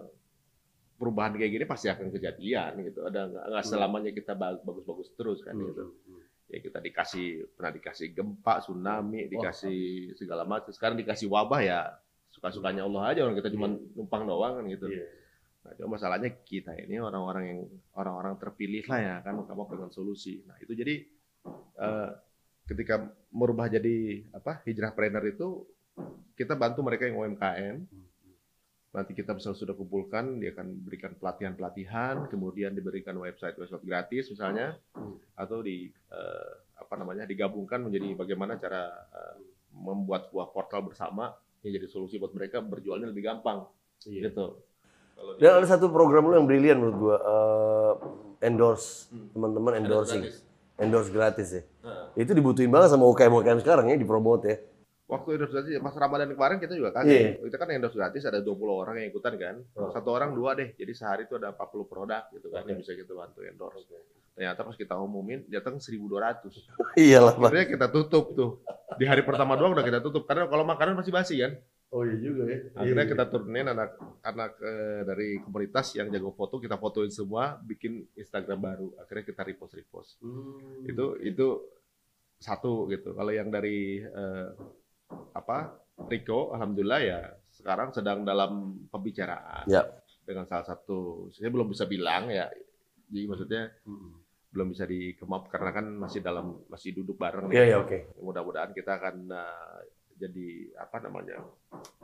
perubahan 0.97 1.33
kayak 1.33 1.51
gini 1.51 1.65
pasti 1.65 1.87
akan 1.89 2.13
kejadian 2.13 2.71
gitu. 2.85 3.01
Ada 3.05 3.19
nggak 3.29 3.45
nggak 3.51 3.65
selamanya 3.65 4.11
kita 4.13 4.33
ba- 4.37 4.61
bagus-bagus 4.61 5.09
terus 5.17 5.39
kan 5.41 5.55
gitu. 5.73 5.83
Ya 6.51 6.59
kita 6.59 6.83
dikasih 6.83 7.27
pernah 7.55 7.71
dikasih 7.71 8.07
gempa, 8.11 8.59
tsunami, 8.59 9.31
dikasih 9.31 9.79
segala 10.19 10.43
macam. 10.43 10.69
Sekarang 10.75 10.99
dikasih 10.99 11.31
wabah 11.31 11.61
ya 11.63 11.79
suka-sukanya 12.29 12.83
Allah 12.85 13.03
aja 13.11 13.19
orang 13.23 13.35
kita 13.39 13.49
cuma 13.51 13.67
numpang 13.95 14.23
doang 14.23 14.53
kan 14.59 14.65
gitu. 14.67 14.87
Nah, 15.61 15.71
cuma 15.77 15.95
masalahnya 15.95 16.29
kita 16.41 16.73
ini 16.73 16.97
orang-orang 16.97 17.43
yang 17.45 17.59
orang-orang 17.93 18.33
terpilih 18.41 18.81
lah 18.89 18.99
ya 18.99 19.15
kan 19.21 19.37
kamu 19.45 19.77
dengan 19.77 19.91
solusi. 19.93 20.41
Nah, 20.49 20.57
itu 20.57 20.73
jadi 20.73 20.95
eh, 21.77 22.09
ketika 22.65 23.05
merubah 23.29 23.69
jadi 23.69 24.25
apa 24.33 24.65
hijrah 24.65 24.95
trainer 24.97 25.21
itu 25.29 25.65
kita 26.33 26.57
bantu 26.57 26.81
mereka 26.81 27.05
yang 27.05 27.21
UMKM. 27.21 27.77
Nanti 28.91 29.15
kita 29.15 29.31
misalnya 29.31 29.55
sudah 29.55 29.71
kumpulkan, 29.71 30.43
dia 30.43 30.51
akan 30.51 30.83
berikan 30.83 31.15
pelatihan-pelatihan, 31.15 32.27
kemudian 32.27 32.75
diberikan 32.75 33.15
website 33.15 33.55
website 33.55 33.87
gratis 33.87 34.27
misalnya, 34.27 34.75
atau 35.39 35.63
di 35.63 35.87
eh, 35.87 36.51
apa 36.75 36.99
namanya 36.99 37.23
digabungkan 37.23 37.87
menjadi 37.87 38.19
bagaimana 38.19 38.59
cara 38.59 38.91
eh, 38.91 39.35
membuat 39.71 40.27
sebuah 40.27 40.51
portal 40.51 40.91
bersama 40.91 41.31
yang 41.63 41.79
jadi 41.79 41.87
solusi 41.87 42.19
buat 42.19 42.35
mereka 42.35 42.59
berjualnya 42.59 43.15
lebih 43.15 43.31
gampang, 43.31 43.63
gitu. 44.27 44.59
Kalau 45.13 45.31
di- 45.35 45.39
Dan 45.39 45.51
ada 45.57 45.67
satu 45.67 45.87
program 45.87 46.27
lu 46.27 46.35
yang 46.35 46.45
brilian 46.45 46.77
menurut 46.77 46.97
gua 46.97 47.17
eh, 47.17 47.93
endorse 48.43 49.11
teman-teman 49.31 49.77
endorsing. 49.77 50.21
gratis. 50.23 50.37
Endorse 50.75 51.09
gratis 51.09 51.47
ya. 51.51 51.61
Nah. 51.81 52.09
Itu 52.15 52.31
dibutuhin 52.33 52.67
banget 52.67 52.89
sama 52.89 53.05
UKM-UKM 53.07 53.59
sekarang 53.59 53.85
ya 53.87 53.95
dipromot 53.95 54.41
ya. 54.43 54.57
Waktu 55.05 55.27
endorse 55.35 55.53
gratis 55.53 55.71
pas 55.77 55.93
Ramadan 55.93 56.31
kemarin 56.31 56.57
kita 56.57 56.73
juga 56.73 56.89
kan. 56.91 57.03
Iya. 57.03 57.37
Kita 57.37 57.55
kan 57.55 57.69
endorse 57.69 57.93
gratis 57.93 58.23
ada 58.23 58.39
20 58.39 58.49
orang 58.71 58.95
yang 58.97 59.07
ikutan 59.07 59.33
kan. 59.35 59.55
Satu 59.91 60.09
orang 60.09 60.33
dua 60.33 60.55
deh. 60.55 60.73
Jadi 60.73 60.91
sehari 60.91 61.23
itu 61.25 61.35
ada 61.35 61.51
40 61.51 61.85
produk 61.85 62.23
gitu 62.31 62.47
kan 62.47 62.63
yang 62.63 62.79
bisa 62.79 62.91
kita 62.91 63.11
bantu 63.11 63.43
endorse. 63.43 63.85
Ternyata 64.31 64.63
pas 64.63 64.73
kita 64.73 64.95
umumin 64.95 65.43
datang 65.45 65.75
1200. 65.77 66.49
Iyalah, 66.97 67.35
Pak. 67.35 67.51
Akhirnya 67.51 67.67
kita 67.67 67.87
tutup 67.91 68.25
tuh. 68.31 68.49
Di 68.95 69.05
hari 69.05 69.21
pertama 69.21 69.53
doang 69.53 69.75
udah 69.75 69.83
kita 69.83 69.99
tutup 69.99 70.23
karena 70.23 70.47
kalau 70.47 70.63
makanan 70.63 70.95
masih 70.95 71.11
basi 71.11 71.35
kan. 71.37 71.59
Oh 71.91 72.07
iya 72.07 72.15
juga 72.15 72.47
ya. 72.47 72.59
Akhirnya 72.71 73.03
kita 73.03 73.23
turunin 73.27 73.67
anak-anak 73.67 74.51
eh, 74.63 75.01
dari 75.03 75.27
komunitas 75.43 75.91
yang 75.99 76.07
jago 76.07 76.31
foto 76.31 76.55
kita 76.55 76.79
fotoin 76.79 77.11
semua, 77.11 77.59
bikin 77.59 78.07
Instagram 78.15 78.59
baru. 78.63 78.87
Akhirnya 78.95 79.27
kita 79.27 79.43
repost 79.43 79.75
repost. 79.75 80.09
Hmm. 80.23 80.87
Itu 80.87 81.19
itu 81.19 81.47
satu 82.39 82.87
gitu. 82.87 83.11
Kalau 83.11 83.35
yang 83.35 83.51
dari 83.51 83.99
eh, 83.99 84.49
apa 85.35 85.75
Rico, 86.07 86.55
alhamdulillah 86.55 87.01
ya 87.03 87.19
sekarang 87.51 87.91
sedang 87.91 88.23
dalam 88.23 88.81
pembicaraan 88.87 89.67
Ya. 89.67 89.83
dengan 90.23 90.47
salah 90.47 90.63
satu. 90.65 91.27
Saya 91.29 91.51
belum 91.51 91.69
bisa 91.69 91.83
bilang 91.85 92.31
ya. 92.31 92.47
Jadi 93.11 93.27
maksudnya 93.27 93.67
belum 94.47 94.71
bisa 94.71 94.87
dikemap 94.87 95.51
karena 95.51 95.71
kan 95.75 95.85
masih 95.91 96.23
dalam 96.23 96.63
masih 96.71 96.95
duduk 96.95 97.19
bareng. 97.19 97.51
nih. 97.51 97.55
Iya, 97.59 97.63
iya, 97.67 97.77
oke. 97.83 98.15
Mudah-mudahan 98.23 98.71
kita 98.71 98.95
akan 98.95 99.27
eh, 99.27 99.79
jadi 100.21 100.77
apa 100.77 101.01
namanya 101.01 101.41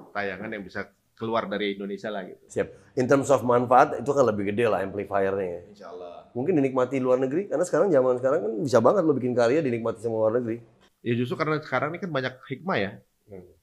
tayangan 0.10 0.50
yang 0.50 0.66
bisa 0.66 0.90
keluar 1.18 1.50
dari 1.50 1.74
Indonesia 1.74 2.14
lah 2.14 2.26
gitu. 2.30 2.46
Siap. 2.46 2.98
In 2.98 3.10
terms 3.10 3.30
of 3.34 3.42
manfaat 3.42 3.98
itu 3.98 4.10
kan 4.14 4.26
lebih 4.26 4.54
gede 4.54 4.70
lah 4.70 4.86
amplifiernya 4.86 5.46
ya. 5.50 5.62
Insya 5.74 5.88
Allah. 5.90 6.30
Mungkin 6.38 6.54
dinikmati 6.62 7.02
luar 7.02 7.18
negeri 7.18 7.50
karena 7.50 7.66
sekarang 7.66 7.90
zaman 7.90 8.22
sekarang 8.22 8.40
kan 8.46 8.54
bisa 8.62 8.78
banget 8.78 9.02
lo 9.02 9.14
bikin 9.18 9.34
karya 9.34 9.66
dinikmati 9.66 9.98
sama 10.02 10.22
luar 10.22 10.38
negeri. 10.38 10.62
Ya 11.02 11.14
justru 11.18 11.34
karena 11.38 11.58
sekarang 11.58 11.98
ini 11.98 12.00
kan 12.02 12.12
banyak 12.14 12.34
hikmah 12.46 12.78
ya. 12.78 12.92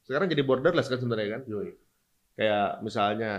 Sekarang 0.03 0.27
jadi 0.27 0.43
borderless 0.43 0.91
kan 0.91 0.99
sebenarnya 0.99 1.39
kan. 1.39 1.43
Kayak 2.35 2.69
misalnya 2.83 3.31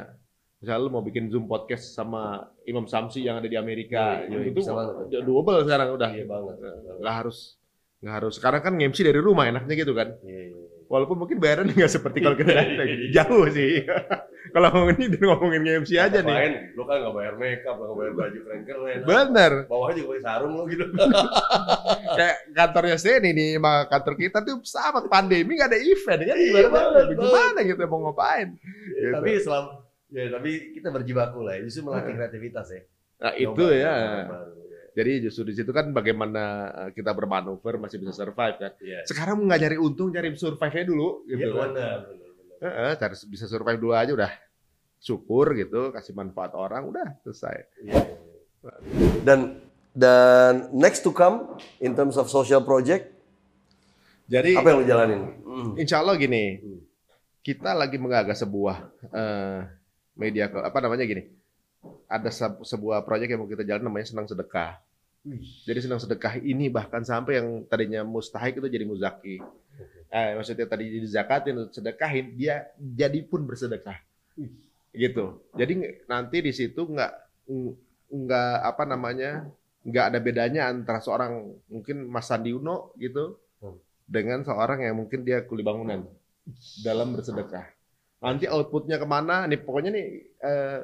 misalnya 0.63 0.81
lu 0.87 0.91
mau 0.95 1.03
bikin 1.03 1.27
Zoom 1.27 1.51
podcast 1.51 1.91
sama 1.91 2.47
Imam 2.63 2.87
Samsi 2.87 3.27
yang 3.27 3.43
ada 3.43 3.51
di 3.51 3.59
Amerika, 3.59 4.23
Iya, 4.23 4.39
iya, 4.39 4.49
itu 4.49 4.63
double 5.27 5.67
sekarang 5.67 5.93
udah. 5.99 6.09
Iya 6.15 6.25
banget. 6.25 6.55
Nggak 7.03 7.15
harus 7.19 7.59
nggak 8.05 8.15
harus. 8.21 8.37
Sekarang 8.37 8.61
kan 8.61 8.77
MC 8.77 9.01
dari 9.01 9.17
rumah 9.17 9.49
enaknya 9.49 9.73
gitu 9.73 9.97
kan. 9.97 10.13
Iya, 10.21 10.53
iya. 10.53 10.65
Walaupun 10.85 11.17
mungkin 11.17 11.41
bayarannya 11.41 11.73
nggak 11.73 11.89
seperti 11.89 12.21
kalau 12.21 12.37
kita 12.37 12.53
datang. 12.53 12.85
Jauh 13.09 13.49
sih. 13.49 13.81
kalau 14.53 14.69
ngomongin 14.69 15.09
ini 15.09 15.17
ngomongin 15.25 15.61
MC 15.81 15.97
aja 15.97 16.21
nih. 16.21 16.29
Ngapain? 16.29 16.53
Lu 16.77 16.83
kan 16.85 16.95
nggak 17.01 17.13
bayar 17.17 17.33
makeup, 17.41 17.75
nggak 17.81 17.97
bayar 17.97 18.13
baju 18.13 18.39
keren-keren. 18.45 18.97
Bener. 19.01 19.51
Bawahnya 19.65 19.95
juga 19.97 20.07
pakai 20.13 20.21
sarung 20.21 20.53
lu 20.53 20.63
gitu. 20.69 20.85
Kayak 22.21 22.37
kantornya 22.53 22.97
Seni 23.01 23.29
nih, 23.33 23.49
sama 23.57 23.73
kantor 23.89 24.13
kita 24.13 24.37
tuh 24.45 24.55
sama 24.61 24.99
pandemi 25.09 25.57
nggak 25.57 25.69
ada 25.73 25.79
event 25.81 26.21
kan 26.21 26.37
Iya, 26.37 26.45
gimana 26.45 26.69
banget, 26.69 27.05
gimana 27.17 27.59
gitu 27.65 27.81
mau 27.89 27.99
ngapain? 28.05 28.47
Gitu. 28.93 29.13
Tapi 29.17 29.29
selama 29.41 29.69
ya 30.13 30.29
tapi 30.29 30.51
kita 30.77 30.87
berjibaku 30.93 31.39
lah, 31.41 31.57
justru 31.65 31.81
melatih 31.81 32.13
kreativitas 32.13 32.67
ya. 32.69 32.81
Nah 33.25 33.33
itu 33.33 33.63
ya. 33.73 33.93
ya. 33.97 34.23
Jadi 34.95 35.27
justru 35.27 35.51
di 35.51 35.53
situ 35.53 35.75
kan 35.75 35.91
bagaimana 35.91 36.43
eh, 36.87 36.89
kita 36.95 37.11
bermanuver 37.11 37.75
masih 37.77 37.99
bisa 37.99 38.15
survive 38.15 38.55
kan. 38.55 38.71
Iya. 38.79 39.03
Sekarang 39.03 39.43
nggak 39.43 39.59
nyari 39.59 39.77
untung, 39.77 40.07
nyari 40.09 40.31
survive-nya 40.33 40.87
dulu 40.87 41.27
gitu 41.27 41.35
Iya 41.35 41.51
kan. 41.51 41.69
benar, 41.75 43.11
bisa 43.27 43.45
survive 43.45 43.75
dulu 43.77 43.91
aja 43.91 44.15
udah 44.15 44.31
syukur 44.97 45.51
gitu, 45.53 45.91
kasih 45.91 46.15
manfaat 46.15 46.55
orang 46.55 46.87
udah 46.87 47.07
selesai. 47.21 47.55
Iya, 47.83 48.01
iya. 48.63 48.71
Dan 49.21 49.59
dan 49.91 50.71
next 50.71 51.03
to 51.03 51.11
come 51.11 51.59
in 51.77 51.93
terms 51.93 52.15
of 52.15 52.27
social 52.27 52.63
project 52.63 53.11
Jadi 54.25 54.57
apa 54.57 54.67
yang 54.73 54.81
lu 54.81 54.87
jalanin? 54.89 55.21
Hmm. 55.45 55.71
insya 55.77 56.01
Allah 56.01 56.17
gini, 56.17 56.57
Hmm. 56.57 56.81
kita 57.45 57.77
lagi 57.77 58.01
menggagas 58.01 58.41
sebuah 58.41 58.89
eh, 59.13 59.59
media 60.17 60.49
apa 60.49 60.79
namanya 60.81 61.05
gini, 61.05 61.29
ada 62.07 62.29
se- 62.29 62.61
sebuah 62.63 63.01
proyek 63.01 63.33
yang 63.33 63.41
mau 63.41 63.49
kita 63.49 63.65
jalan 63.65 63.83
namanya 63.85 64.07
senang 64.09 64.27
sedekah. 64.27 64.77
Jadi 65.65 65.79
senang 65.81 65.97
sedekah 65.97 66.37
ini 66.37 66.69
bahkan 66.69 67.01
sampai 67.01 67.41
yang 67.41 67.65
tadinya 67.65 68.05
mustahik 68.05 68.61
itu 68.61 68.67
jadi 68.69 68.85
muzaki. 68.85 69.41
Eh, 70.07 70.29
maksudnya 70.37 70.69
tadi 70.69 71.01
dizakatin, 71.01 71.73
sedekahin, 71.73 72.37
dia 72.37 72.69
jadi 72.77 73.19
pun 73.25 73.41
bersedekah. 73.41 73.97
Gitu. 74.93 75.25
Jadi 75.57 75.73
nanti 76.05 76.37
di 76.39 76.53
situ 76.53 76.85
nggak 76.85 77.11
ng- 77.49 77.75
nggak 78.05 78.53
apa 78.63 78.83
namanya 78.85 79.49
nggak 79.81 80.05
ada 80.13 80.19
bedanya 80.21 80.61
antara 80.69 81.01
seorang 81.01 81.57
mungkin 81.67 82.05
Mas 82.05 82.29
Sandi 82.29 82.53
Uno 82.53 82.93
gitu 82.95 83.35
Hmm. 83.59 83.75
dengan 84.05 84.45
seorang 84.45 84.85
yang 84.85 84.95
mungkin 84.95 85.25
dia 85.25 85.41
kuli 85.41 85.65
bangunan 85.65 86.05
dalam 86.85 87.17
bersedekah. 87.17 87.65
Nanti 88.21 88.45
outputnya 88.45 89.01
ke 89.01 89.07
mana? 89.09 89.49
Nih 89.49 89.57
pokoknya 89.57 89.89
nih 89.89 90.05
eh, 90.39 90.79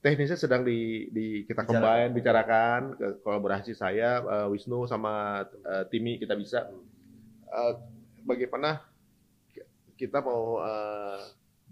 teknisnya 0.00 0.36
sedang 0.36 0.64
di, 0.64 1.08
di 1.12 1.44
kita 1.44 1.64
combine 1.64 2.10
bicarakan. 2.10 2.80
Ke 2.96 3.06
kolaborasi 3.20 3.72
saya 3.72 4.20
eh, 4.20 4.46
Wisnu 4.48 4.88
sama 4.88 5.44
eh, 5.44 5.84
Timi 5.88 6.16
kita 6.16 6.34
bisa. 6.34 6.68
Eh, 7.50 7.72
bagaimana 8.24 8.80
kita 9.96 10.24
mau 10.24 10.64
eh, 10.64 11.20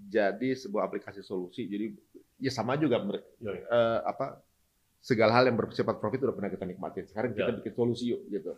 jadi 0.08 0.54
sebuah 0.54 0.86
aplikasi 0.86 1.24
solusi. 1.24 1.64
Jadi 1.66 1.86
ya 2.38 2.52
sama 2.52 2.76
juga 2.76 3.00
ber- 3.00 3.24
Iya, 3.40 3.52
iya. 3.52 3.64
eh, 3.66 3.98
apa 4.04 4.44
segala 5.00 5.32
hal 5.32 5.48
yang 5.48 5.56
bersifat 5.56 5.96
profit 5.96 6.22
udah 6.28 6.34
pernah 6.36 6.50
kita 6.52 6.64
nikmatin. 6.68 7.08
Sekarang 7.08 7.32
kita 7.32 7.50
Ya. 7.50 7.56
bikin 7.58 7.72
solusi 7.74 8.12
yuk 8.12 8.28
gitu. 8.28 8.52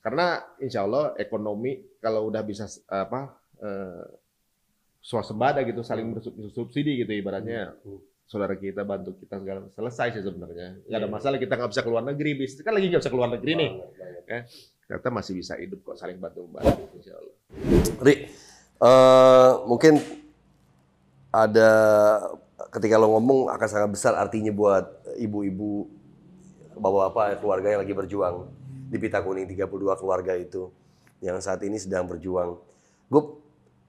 Karena 0.00 0.40
insya 0.56 0.86
Allah 0.86 1.12
ekonomi 1.20 1.76
kalau 2.00 2.30
udah 2.30 2.40
bisa 2.40 2.64
apa 2.88 3.34
eh, 3.60 4.06
swasembada 5.00 5.64
gitu 5.64 5.80
saling 5.80 6.12
bersubsidi 6.14 7.00
gitu 7.02 7.12
ibaratnya. 7.12 7.74
Hmm. 7.82 8.00
Saudara 8.30 8.54
kita 8.54 8.86
bantu 8.86 9.18
kita 9.18 9.42
segala 9.42 9.66
selesai 9.74 10.14
sih 10.14 10.22
sebenarnya 10.22 10.78
nggak 10.86 10.98
ada 11.02 11.08
Iya. 11.10 11.14
masalah 11.18 11.38
kita 11.42 11.58
nggak 11.58 11.70
bisa 11.74 11.82
keluar 11.82 12.02
negeri 12.06 12.30
bisnis 12.38 12.62
kan 12.62 12.70
lagi 12.78 12.86
nggak 12.86 13.02
bisa 13.02 13.10
keluar 13.10 13.26
negeri 13.26 13.52
nih 13.58 13.70
banget. 13.74 14.42
ternyata 14.86 15.08
masih 15.10 15.32
bisa 15.34 15.58
hidup 15.58 15.82
kok 15.82 15.98
saling 15.98 16.14
bantu 16.22 16.46
membantu 16.46 16.86
insya 16.94 17.18
Allah 17.18 17.34
Ri, 18.00 18.14
eh, 18.78 19.50
mungkin 19.66 19.98
ada 21.34 21.70
ketika 22.70 22.94
lo 23.02 23.10
ngomong 23.18 23.50
akan 23.50 23.68
sangat 23.68 23.90
besar 23.90 24.12
artinya 24.14 24.54
buat 24.54 24.86
ibu-ibu, 25.18 25.90
bapak-bapak, 26.78 27.42
keluarga 27.42 27.68
yang 27.74 27.80
lagi 27.82 27.94
berjuang 27.94 28.46
di 28.90 28.96
Pita 28.98 29.22
Kuning 29.22 29.46
32 29.46 29.98
keluarga 29.98 30.34
itu 30.38 30.70
yang 31.18 31.38
saat 31.38 31.60
ini 31.62 31.78
sedang 31.78 32.06
berjuang. 32.06 32.58
Gue 33.06 33.22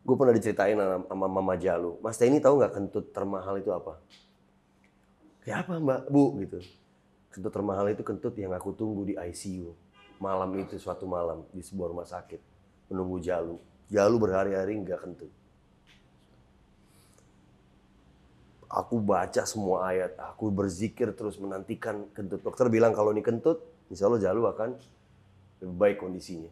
gue 0.01 0.15
pernah 0.17 0.33
diceritain 0.33 0.77
sama, 0.77 1.05
sama 1.05 1.27
Mama 1.29 1.55
Jalu, 1.57 2.01
Mas 2.01 2.17
Teh 2.17 2.25
ini 2.25 2.41
tahu 2.41 2.57
nggak 2.61 2.73
kentut 2.73 3.05
termahal 3.13 3.61
itu 3.61 3.69
apa? 3.69 4.01
Kayak 5.41 5.65
apa 5.65 5.73
Mbak 5.81 6.01
Bu 6.13 6.37
gitu. 6.41 6.59
Kentut 7.31 7.51
termahal 7.53 7.87
itu 7.89 8.03
kentut 8.03 8.35
yang 8.35 8.51
aku 8.53 8.75
tunggu 8.75 9.07
di 9.07 9.15
ICU 9.15 9.71
malam 10.21 10.53
itu 10.61 10.77
suatu 10.77 11.09
malam 11.09 11.41
di 11.49 11.65
sebuah 11.65 11.89
rumah 11.89 12.05
sakit 12.05 12.37
menunggu 12.93 13.17
Jalu. 13.25 13.57
Jalu 13.89 14.15
berhari-hari 14.21 14.77
nggak 14.77 15.01
kentut. 15.01 15.31
Aku 18.71 19.03
baca 19.03 19.43
semua 19.43 19.91
ayat, 19.91 20.15
aku 20.15 20.47
berzikir 20.47 21.11
terus 21.11 21.35
menantikan 21.41 22.07
kentut. 22.15 22.39
Dokter 22.39 22.71
bilang 22.71 22.95
kalau 22.95 23.11
ini 23.11 23.19
kentut, 23.19 23.59
insya 23.91 24.07
Allah 24.07 24.23
Jalu 24.23 24.47
akan 24.47 24.69
lebih 25.59 25.75
baik 25.75 25.97
kondisinya. 25.99 26.47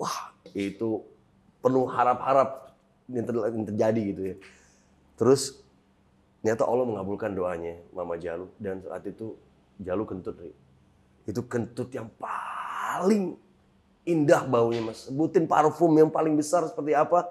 Wah, 0.00 0.32
itu 0.56 1.04
penuh 1.60 1.84
harap-harap 1.92 2.72
yang 3.10 3.26
ter- 3.26 3.48
yang 3.52 3.66
terjadi 3.68 4.00
gitu 4.14 4.22
ya. 4.32 4.36
Terus 5.20 5.60
ternyata 6.40 6.64
Allah 6.66 6.86
mengabulkan 6.86 7.34
doanya 7.34 7.78
Mama 7.90 8.14
Jalu 8.18 8.48
dan 8.62 8.82
saat 8.82 9.04
itu 9.06 9.34
Jalu 9.78 10.02
kentut. 10.10 10.34
Ri. 10.42 10.50
Itu 11.28 11.46
kentut 11.46 11.92
yang 11.94 12.10
paling 12.18 13.38
indah 14.08 14.42
baunya 14.48 14.82
mas. 14.82 15.06
Sebutin 15.06 15.46
parfum 15.46 15.92
yang 15.94 16.10
paling 16.10 16.34
besar 16.34 16.66
seperti 16.66 16.98
apa, 16.98 17.28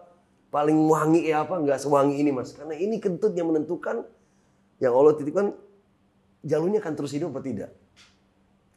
paling 0.48 0.78
wangi 0.88 1.28
ya 1.28 1.44
apa, 1.44 1.60
nggak 1.60 1.82
sewangi 1.82 2.16
ini 2.22 2.32
mas. 2.32 2.56
Karena 2.56 2.78
ini 2.78 3.02
kentut 3.04 3.36
yang 3.36 3.52
menentukan 3.52 4.08
yang 4.80 4.94
Allah 4.94 5.18
titipkan 5.18 5.52
jalurnya 6.46 6.80
akan 6.80 6.94
terus 6.96 7.12
hidup 7.12 7.36
atau 7.36 7.44
tidak. 7.44 7.74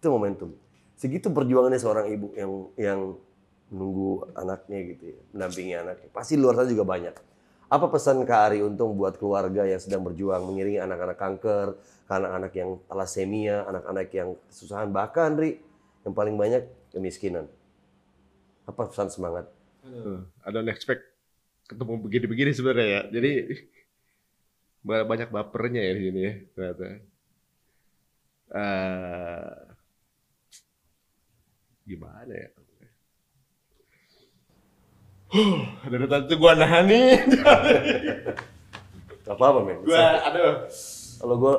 Itu 0.00 0.08
momentum. 0.10 0.56
Segitu 0.98 1.30
perjuangannya 1.30 1.80
seorang 1.80 2.06
ibu 2.10 2.26
yang 2.34 2.50
yang 2.74 3.00
menunggu 3.70 4.26
anaknya 4.34 4.78
gitu 4.96 5.04
ya, 5.14 5.20
mendampingi 5.30 5.74
anaknya. 5.78 6.08
Pasti 6.10 6.34
luar 6.34 6.58
sana 6.58 6.66
juga 6.66 6.82
banyak. 6.82 7.14
Apa 7.70 7.87
pesan 7.87 8.26
Kak 8.26 8.50
Ari 8.50 8.66
Untung 8.66 8.98
buat 8.98 9.14
keluarga 9.14 9.62
yang 9.62 9.78
sedang 9.78 10.02
berjuang 10.02 10.42
mengiringi 10.42 10.83
anak-anak 10.83 11.14
kanker, 11.14 11.66
anak-anak 12.11 12.52
yang 12.59 12.70
thalassemia, 12.90 13.62
anak-anak 13.70 14.11
yang 14.11 14.35
kesusahan, 14.50 14.90
bahkan 14.90 15.38
Ri, 15.38 15.62
yang 16.02 16.11
paling 16.11 16.35
banyak 16.35 16.66
kemiskinan. 16.90 17.46
Apa 18.66 18.90
pesan 18.90 19.06
semangat? 19.14 19.46
Aduh, 19.87 20.26
I 20.42 20.50
don't 20.50 20.66
expect 20.66 21.06
ketemu 21.70 21.94
begini-begini 22.02 22.50
sebenarnya 22.50 22.87
ya. 22.90 23.02
Jadi 23.14 23.30
ba- 24.83 25.06
banyak 25.06 25.30
bapernya 25.30 25.83
ya 25.87 25.92
di 25.94 26.02
sini 26.11 26.20
ya 26.26 26.33
ternyata. 26.54 26.87
Eh, 28.50 29.54
gimana 31.87 32.35
ya? 32.35 32.50
Huh, 35.30 35.62
dari 35.92 36.06
tadi 36.10 36.34
gua 36.34 36.58
nahan 36.58 36.84
nih. 36.90 37.10
Gak 39.22 39.34
apa-apa, 39.38 39.58
men. 39.62 39.78
gua 39.86 40.26
aduh. 40.26 40.66
Kalau 41.20 41.36
gue 41.36 41.54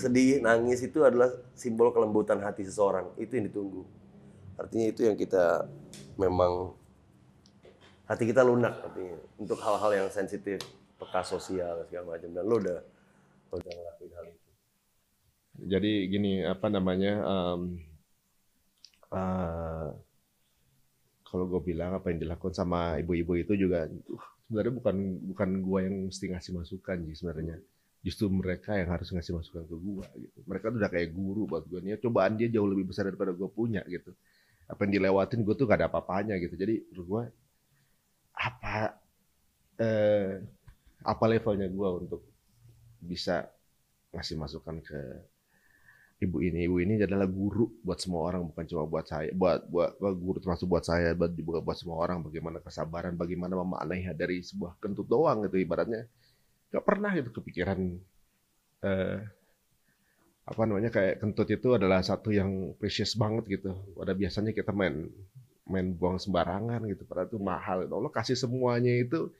sedih, 0.00 0.40
nangis 0.40 0.80
itu 0.80 1.04
adalah 1.04 1.28
simbol 1.52 1.92
kelembutan 1.92 2.40
hati 2.40 2.64
seseorang. 2.64 3.12
Itu 3.20 3.36
yang 3.36 3.52
ditunggu. 3.52 3.84
Artinya 4.56 4.86
itu 4.88 5.04
yang 5.04 5.12
kita 5.12 5.68
memang 6.16 6.72
hati 8.08 8.24
kita 8.24 8.40
lunak 8.40 8.80
artinya 8.80 9.20
untuk 9.36 9.60
hal-hal 9.60 9.92
yang 9.92 10.08
sensitif, 10.08 10.64
peka 10.96 11.20
sosial 11.20 11.84
segala 11.84 12.16
macam. 12.16 12.32
Dan 12.32 12.44
lo 12.48 12.56
udah 12.56 12.80
lo 13.52 13.54
udah 13.60 13.72
ngelakuin 13.76 14.12
hal 14.16 14.24
itu. 14.32 14.50
Jadi 15.68 15.92
gini 16.08 16.32
apa 16.48 16.66
namanya? 16.72 17.12
em, 17.28 17.60
eh, 19.12 19.86
kalau 21.28 21.44
gue 21.46 21.60
bilang 21.72 21.92
apa 21.92 22.08
yang 22.10 22.24
dilakukan 22.24 22.56
sama 22.56 22.96
ibu-ibu 22.98 23.36
itu 23.36 23.52
juga 23.54 23.84
uh, 23.86 24.26
sebenarnya 24.48 24.74
bukan 24.80 24.96
bukan 25.28 25.50
gua 25.60 25.84
yang 25.84 26.08
mesti 26.08 26.32
ngasih 26.32 26.52
masukan 26.56 26.96
sih 27.12 27.16
sebenarnya. 27.20 27.60
Justru 28.00 28.32
mereka 28.32 28.80
yang 28.80 28.88
harus 28.88 29.12
ngasih 29.12 29.36
masukan 29.36 29.68
ke 29.68 29.76
gua 29.76 30.08
gitu. 30.16 30.38
Mereka 30.48 30.72
tuh 30.72 30.78
udah 30.80 30.90
kayak 30.90 31.08
guru 31.12 31.44
buat 31.44 31.68
gue 31.68 31.84
nih. 31.84 32.00
Cobaan 32.00 32.40
dia 32.40 32.48
jauh 32.48 32.64
lebih 32.64 32.88
besar 32.88 33.12
daripada 33.12 33.36
gue 33.36 33.48
punya 33.52 33.84
gitu. 33.84 34.16
Apa 34.64 34.88
yang 34.88 34.92
dilewatin 35.00 35.44
gue 35.44 35.52
tuh 35.52 35.68
gak 35.68 35.84
ada 35.84 35.92
apa-apanya 35.92 36.40
gitu. 36.40 36.56
Jadi 36.56 36.88
gue 36.96 37.22
apa 38.32 38.96
eh, 39.76 40.40
apa 41.04 41.24
levelnya 41.28 41.68
gua 41.68 42.00
untuk 42.00 42.24
bisa 43.04 43.44
ngasih 44.16 44.40
masukan 44.40 44.80
ke 44.80 45.00
ibu 46.18 46.36
ini. 46.42 46.66
Ibu 46.66 46.76
ini 46.82 46.94
adalah 46.98 47.26
guru 47.30 47.70
buat 47.82 47.98
semua 48.02 48.26
orang, 48.26 48.50
bukan 48.50 48.64
cuma 48.66 48.84
buat 48.90 49.06
saya, 49.06 49.30
buat 49.30 49.70
buat, 49.70 49.90
buat 50.02 50.14
guru 50.18 50.38
termasuk 50.42 50.66
buat 50.66 50.84
saya, 50.84 51.14
buat 51.14 51.32
juga 51.34 51.62
buat 51.62 51.78
semua 51.78 51.96
orang. 52.02 52.26
Bagaimana 52.26 52.58
kesabaran, 52.58 53.14
bagaimana 53.14 53.54
memaknai 53.54 54.10
dari 54.18 54.42
sebuah 54.42 54.78
kentut 54.82 55.06
doang 55.06 55.46
gitu 55.46 55.56
ibaratnya. 55.62 56.06
Gak 56.74 56.84
pernah 56.84 57.10
gitu 57.16 57.30
kepikiran 57.32 57.78
eh, 58.84 59.18
apa 60.48 60.62
namanya 60.64 60.88
kayak 60.88 61.20
kentut 61.20 61.48
itu 61.52 61.76
adalah 61.76 62.00
satu 62.00 62.34
yang 62.34 62.74
precious 62.76 63.14
banget 63.14 63.60
gitu. 63.60 63.70
Pada 63.94 64.12
biasanya 64.12 64.50
kita 64.50 64.74
main 64.74 65.06
main 65.68 65.92
buang 65.94 66.16
sembarangan 66.16 66.82
gitu, 66.88 67.04
padahal 67.06 67.28
itu 67.30 67.38
mahal. 67.38 67.78
Allah 67.86 68.12
kasih 68.12 68.34
semuanya 68.34 68.90
itu 68.90 69.30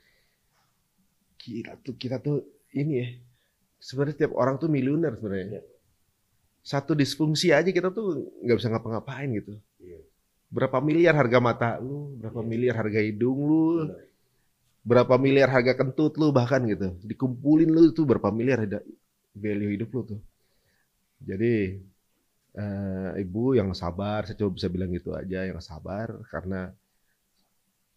gila 1.38 1.74
tuh 1.80 1.94
kita 1.96 2.20
tuh 2.22 2.44
ini 2.76 2.94
ya. 3.02 3.08
Sebenarnya 3.78 4.26
tiap 4.26 4.32
orang 4.34 4.58
tuh 4.58 4.68
miliuner 4.70 5.14
sebenarnya. 5.16 5.62
Satu 6.68 6.92
disfungsi 6.92 7.48
aja 7.48 7.72
kita 7.72 7.88
tuh 7.88 8.28
nggak 8.44 8.56
bisa 8.60 8.68
ngapa-ngapain 8.68 9.32
gitu. 9.40 9.56
Iya. 9.80 10.04
Berapa 10.52 10.84
miliar 10.84 11.16
harga 11.16 11.38
mata 11.40 11.70
lu, 11.80 12.12
berapa 12.20 12.44
miliar 12.44 12.76
harga 12.76 13.00
hidung 13.00 13.40
lu, 13.48 13.88
berapa 14.84 15.16
miliar 15.16 15.48
harga 15.48 15.72
kentut 15.80 16.20
lu 16.20 16.28
bahkan 16.28 16.60
gitu. 16.68 16.92
Dikumpulin 17.00 17.72
lu 17.72 17.88
itu 17.88 18.04
berapa 18.04 18.28
miliar 18.28 18.68
ada 18.68 18.84
value 19.32 19.72
hidup 19.80 19.88
lu 19.96 20.00
tuh. 20.12 20.20
Jadi 21.24 21.80
eh, 22.52 23.10
ibu 23.24 23.56
yang 23.56 23.72
sabar, 23.72 24.28
saya 24.28 24.36
coba 24.36 24.60
bisa 24.60 24.68
bilang 24.68 24.92
gitu 24.92 25.16
aja, 25.16 25.48
yang 25.48 25.64
sabar 25.64 26.20
karena 26.28 26.68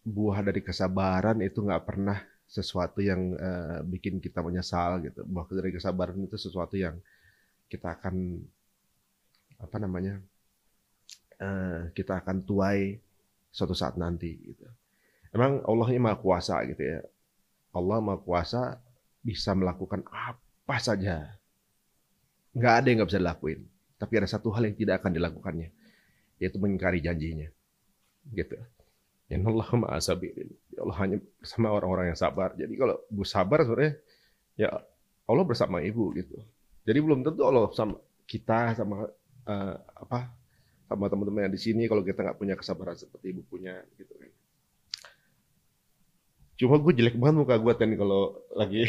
buah 0.07 0.39
dari 0.47 0.63
kesabaran 0.63 1.43
itu 1.43 1.59
nggak 1.59 1.83
pernah 1.83 2.23
sesuatu 2.47 3.03
yang 3.03 3.35
eh, 3.35 3.79
bikin 3.83 4.23
kita 4.23 4.39
menyesal 4.39 5.03
gitu. 5.03 5.27
Buah 5.27 5.43
dari 5.51 5.75
kesabaran 5.75 6.23
itu 6.23 6.39
sesuatu 6.39 6.79
yang 6.79 6.95
kita 7.67 7.99
akan 7.99 8.39
apa 9.61 9.77
namanya 9.77 10.17
eh, 11.37 11.93
kita 11.93 12.21
akan 12.25 12.43
tuai 12.43 12.97
suatu 13.53 13.75
saat 13.77 13.95
nanti 13.95 14.35
gitu. 14.41 14.65
Emang 15.31 15.63
Allah 15.63 15.87
ini 15.91 15.99
maha 16.01 16.17
kuasa 16.19 16.59
gitu 16.67 16.83
ya. 16.83 16.99
Allah 17.71 18.03
maha 18.03 18.19
kuasa 18.19 18.79
bisa 19.23 19.55
melakukan 19.55 20.03
apa 20.11 20.75
saja. 20.81 21.39
Nggak 22.51 22.73
ada 22.73 22.85
yang 22.87 22.97
nggak 22.99 23.09
bisa 23.11 23.21
dilakuin. 23.21 23.61
Tapi 23.95 24.13
ada 24.17 24.27
satu 24.27 24.49
hal 24.51 24.65
yang 24.67 24.75
tidak 24.75 24.99
akan 24.99 25.13
dilakukannya, 25.13 25.69
yaitu 26.41 26.57
mengingkari 26.59 26.99
janjinya. 26.99 27.47
Gitu. 28.33 28.59
Ya 29.31 29.39
Allah 29.39 29.69
maha 29.71 29.99
sabirin. 30.03 30.51
Ya 30.75 30.83
Allah 30.83 30.97
hanya 30.99 31.17
bersama 31.39 31.71
orang-orang 31.71 32.11
yang 32.11 32.19
sabar. 32.19 32.51
Jadi 32.59 32.73
kalau 32.75 32.99
ibu 33.07 33.23
sabar 33.23 33.63
sebenarnya, 33.63 33.93
ya 34.59 34.69
Allah 35.31 35.45
bersama 35.47 35.79
ibu 35.79 36.11
gitu. 36.17 36.35
Jadi 36.83 36.99
belum 36.99 37.23
tentu 37.23 37.47
Allah 37.47 37.71
sama 37.71 37.95
kita 38.27 38.75
sama 38.75 39.07
eh, 39.51 39.75
apa 39.75 40.31
sama 40.87 41.07
teman-teman 41.07 41.47
yang 41.47 41.55
di 41.55 41.61
sini 41.61 41.87
kalau 41.87 42.03
kita 42.03 42.23
nggak 42.23 42.39
punya 42.39 42.55
kesabaran 42.55 42.95
seperti 42.95 43.31
ibu 43.35 43.43
punya 43.47 43.79
gitu 43.95 44.11
kan. 44.15 44.31
Cuma 46.59 46.75
gue 46.77 46.93
jelek 46.93 47.15
banget 47.15 47.35
muka 47.41 47.55
gue 47.57 47.73
tadi 47.75 47.95
kalau 47.95 48.39
lagi. 48.55 48.87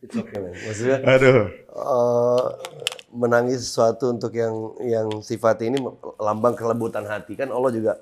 It's 0.00 0.16
okay, 0.16 0.38
man. 0.40 0.54
Maksudnya 0.56 0.96
Aduh. 1.04 1.52
eh, 1.52 2.46
menangis 3.10 3.66
sesuatu 3.66 4.14
untuk 4.14 4.32
yang 4.32 4.54
yang 4.80 5.08
sifat 5.20 5.60
ini 5.66 5.82
lambang 6.16 6.54
kelembutan 6.54 7.04
hati 7.04 7.34
kan 7.34 7.50
Allah 7.50 7.74
juga 7.74 7.98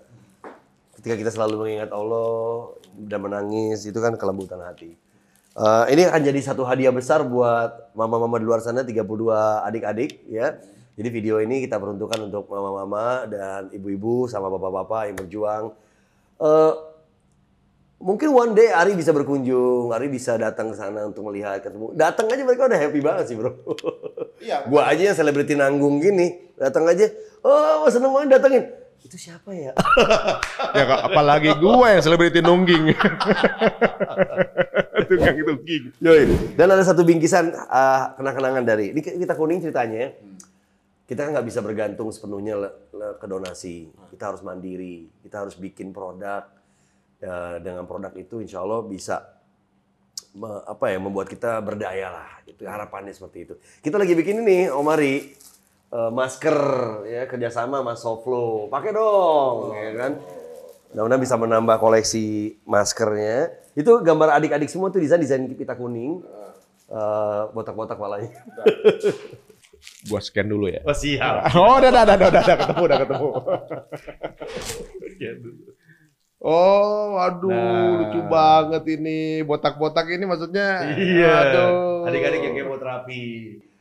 ketika 1.01 1.17
kita 1.17 1.31
selalu 1.33 1.67
mengingat 1.67 1.91
Allah 1.91 2.77
dan 2.95 3.19
menangis 3.25 3.87
itu 3.89 3.99
kan 3.99 4.15
kelembutan 4.15 4.61
hati. 4.63 4.95
Eh, 5.59 5.85
ini 5.91 6.07
akan 6.07 6.23
jadi 6.23 6.41
satu 6.45 6.63
hadiah 6.63 6.95
besar 6.95 7.27
buat 7.27 7.91
mama-mama 7.99 8.39
di 8.39 8.47
luar 8.47 8.63
sana 8.63 8.87
32 8.87 9.03
adik-adik 9.67 10.23
ya. 10.31 10.55
Jadi 10.99 11.15
video 11.15 11.39
ini 11.39 11.63
kita 11.63 11.79
peruntukkan 11.79 12.27
untuk 12.27 12.51
mama-mama 12.51 13.23
dan 13.31 13.71
ibu-ibu 13.71 14.27
sama 14.27 14.51
bapak-bapak 14.51 15.03
yang 15.07 15.17
berjuang. 15.23 15.65
Eh, 16.43 16.73
mungkin 18.03 18.35
one 18.35 18.59
day 18.59 18.75
Ari 18.75 18.99
bisa 18.99 19.15
berkunjung, 19.15 19.95
Ari 19.95 20.11
bisa 20.11 20.35
datang 20.35 20.75
ke 20.75 20.77
sana 20.77 21.07
untuk 21.07 21.31
melihat 21.31 21.63
ketemu. 21.63 21.95
Datang 21.95 22.27
aja 22.27 22.43
mereka 22.43 22.67
udah 22.67 22.81
happy 22.83 22.99
banget 22.99 23.31
sih 23.31 23.39
bro. 23.39 23.55
Iya. 24.43 24.67
Gua 24.75 24.91
aja 24.91 25.15
yang 25.15 25.15
selebriti 25.15 25.55
nanggung 25.55 26.03
gini, 26.03 26.35
datang 26.59 26.83
aja, 26.91 27.07
oh 27.47 27.87
seneng 27.87 28.11
banget 28.11 28.43
datengin. 28.43 28.67
Itu 28.99 29.15
siapa 29.15 29.55
ya? 29.55 29.79
Ya 30.75 30.85
apalagi 31.07 31.55
gue 31.55 31.87
yang 31.87 32.03
selebriti 32.03 32.43
nungging. 32.43 32.91
Tukang 35.09 35.39
nungging. 35.47 35.95
Yoi. 36.03 36.27
Dan 36.59 36.75
ada 36.75 36.83
satu 36.83 37.07
bingkisan 37.07 37.55
ah, 37.71 38.19
kenang-kenangan 38.19 38.67
dari 38.67 38.91
ini 38.91 38.99
kita 38.99 39.39
kuning 39.39 39.63
ceritanya. 39.63 40.11
ya. 40.11 40.39
Kita 41.09 41.25
kan 41.25 41.33
nggak 41.33 41.49
bisa 41.49 41.65
bergantung 41.65 42.13
sepenuhnya 42.13 42.53
le- 42.53 42.77
le- 42.93 43.17
ke 43.17 43.25
donasi. 43.25 43.89
Kita 44.13 44.29
harus 44.29 44.45
mandiri. 44.45 45.09
Kita 45.25 45.41
harus 45.41 45.57
bikin 45.57 45.89
produk. 45.89 46.45
Ya, 47.19 47.57
dengan 47.59 47.89
produk 47.89 48.13
itu 48.15 48.45
insya 48.45 48.61
Allah 48.61 48.85
bisa 48.85 49.25
me- 50.37 50.63
apa 50.69 50.93
ya 50.93 51.01
membuat 51.01 51.33
kita 51.33 51.65
berdaya 51.65 52.13
lah. 52.13 52.31
Itu 52.45 52.69
harapannya 52.69 53.17
seperti 53.17 53.39
itu. 53.49 53.55
Kita 53.81 53.97
lagi 53.97 54.13
bikin 54.13 54.45
ini, 54.45 54.69
Om 54.69 54.85
Ari. 54.85 55.15
eh, 55.89 56.11
masker 56.13 56.59
ya 57.09 57.25
kerjasama 57.25 57.81
sama 57.81 57.97
Soflo. 57.97 58.69
Pakai 58.69 58.93
dong, 58.93 59.73
ya 59.73 59.93
kan? 59.97 60.13
Mudah-mudahan 60.93 61.23
bisa 61.25 61.41
menambah 61.41 61.77
koleksi 61.81 62.61
maskernya. 62.69 63.57
Itu 63.73 64.05
gambar 64.05 64.37
adik-adik 64.37 64.69
semua 64.69 64.93
tuh 64.93 65.01
desain 65.01 65.17
desain 65.17 65.41
pita 65.49 65.73
kuning. 65.73 66.21
Eh, 66.93 67.43
botak-botak 67.57 67.97
malahnya. 67.97 68.37
Gua 70.07 70.21
scan 70.21 70.47
dulu 70.47 70.67
ya. 70.69 70.81
Oh 70.83 70.95
siap. 70.95 71.47
Oh, 71.59 71.79
udah, 71.79 71.91
udah, 71.91 72.03
udah, 72.05 72.17
udah, 72.17 72.29
udah 72.31 72.57
ketemu, 72.57 72.83
udah 72.85 72.99
ketemu. 73.03 73.29
Oh, 76.39 77.19
aduh, 77.19 77.51
Nah. 77.51 77.99
lucu 77.99 78.21
banget 78.31 78.83
ini. 78.95 79.43
Botak-botak 79.43 80.07
ini 80.07 80.23
maksudnya. 80.23 80.87
Iya. 80.95 81.33
Aduh. 81.51 82.07
Adik-adik 82.07 82.41
yang 82.47 82.55
kemoterapi. 82.55 83.25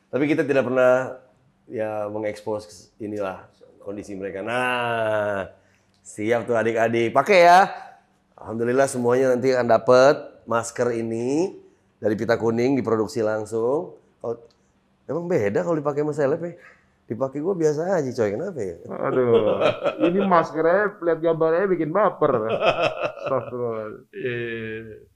Tapi 0.09 0.23
kita 0.25 0.41
tidak 0.41 0.65
pernah 0.65 1.21
ya 1.69 2.09
mengekspos 2.09 2.89
inilah 2.97 3.45
kondisi 3.77 4.17
mereka. 4.17 4.41
Nah, 4.41 5.53
siap 6.01 6.49
tuh 6.49 6.57
adik-adik. 6.57 7.13
Pakai 7.13 7.45
ya. 7.45 7.69
Alhamdulillah 8.33 8.89
semuanya 8.89 9.37
nanti 9.37 9.53
akan 9.53 9.67
dapat 9.69 10.15
masker 10.49 10.97
ini 10.97 11.53
dari 12.01 12.17
pita 12.17 12.41
kuning 12.41 12.73
diproduksi 12.73 13.21
langsung. 13.21 13.93
Emang 15.07 15.25
beda 15.25 15.63
kalau 15.63 15.79
dipakai 15.79 16.03
sama 16.03 16.13
seleb 16.13 16.41
ya? 16.43 16.53
Dipakai 17.07 17.39
gue 17.39 17.55
biasa 17.55 18.03
aja 18.03 18.09
coy, 18.11 18.29
kenapa 18.35 18.59
ya? 18.59 18.75
Aduh, 18.91 19.63
ini 20.11 20.19
maskernya 20.27 20.99
lihat 20.99 21.19
gambarnya 21.23 21.71
bikin 21.71 21.95
baper. 21.95 22.51
Astagfirullah. 23.23 24.03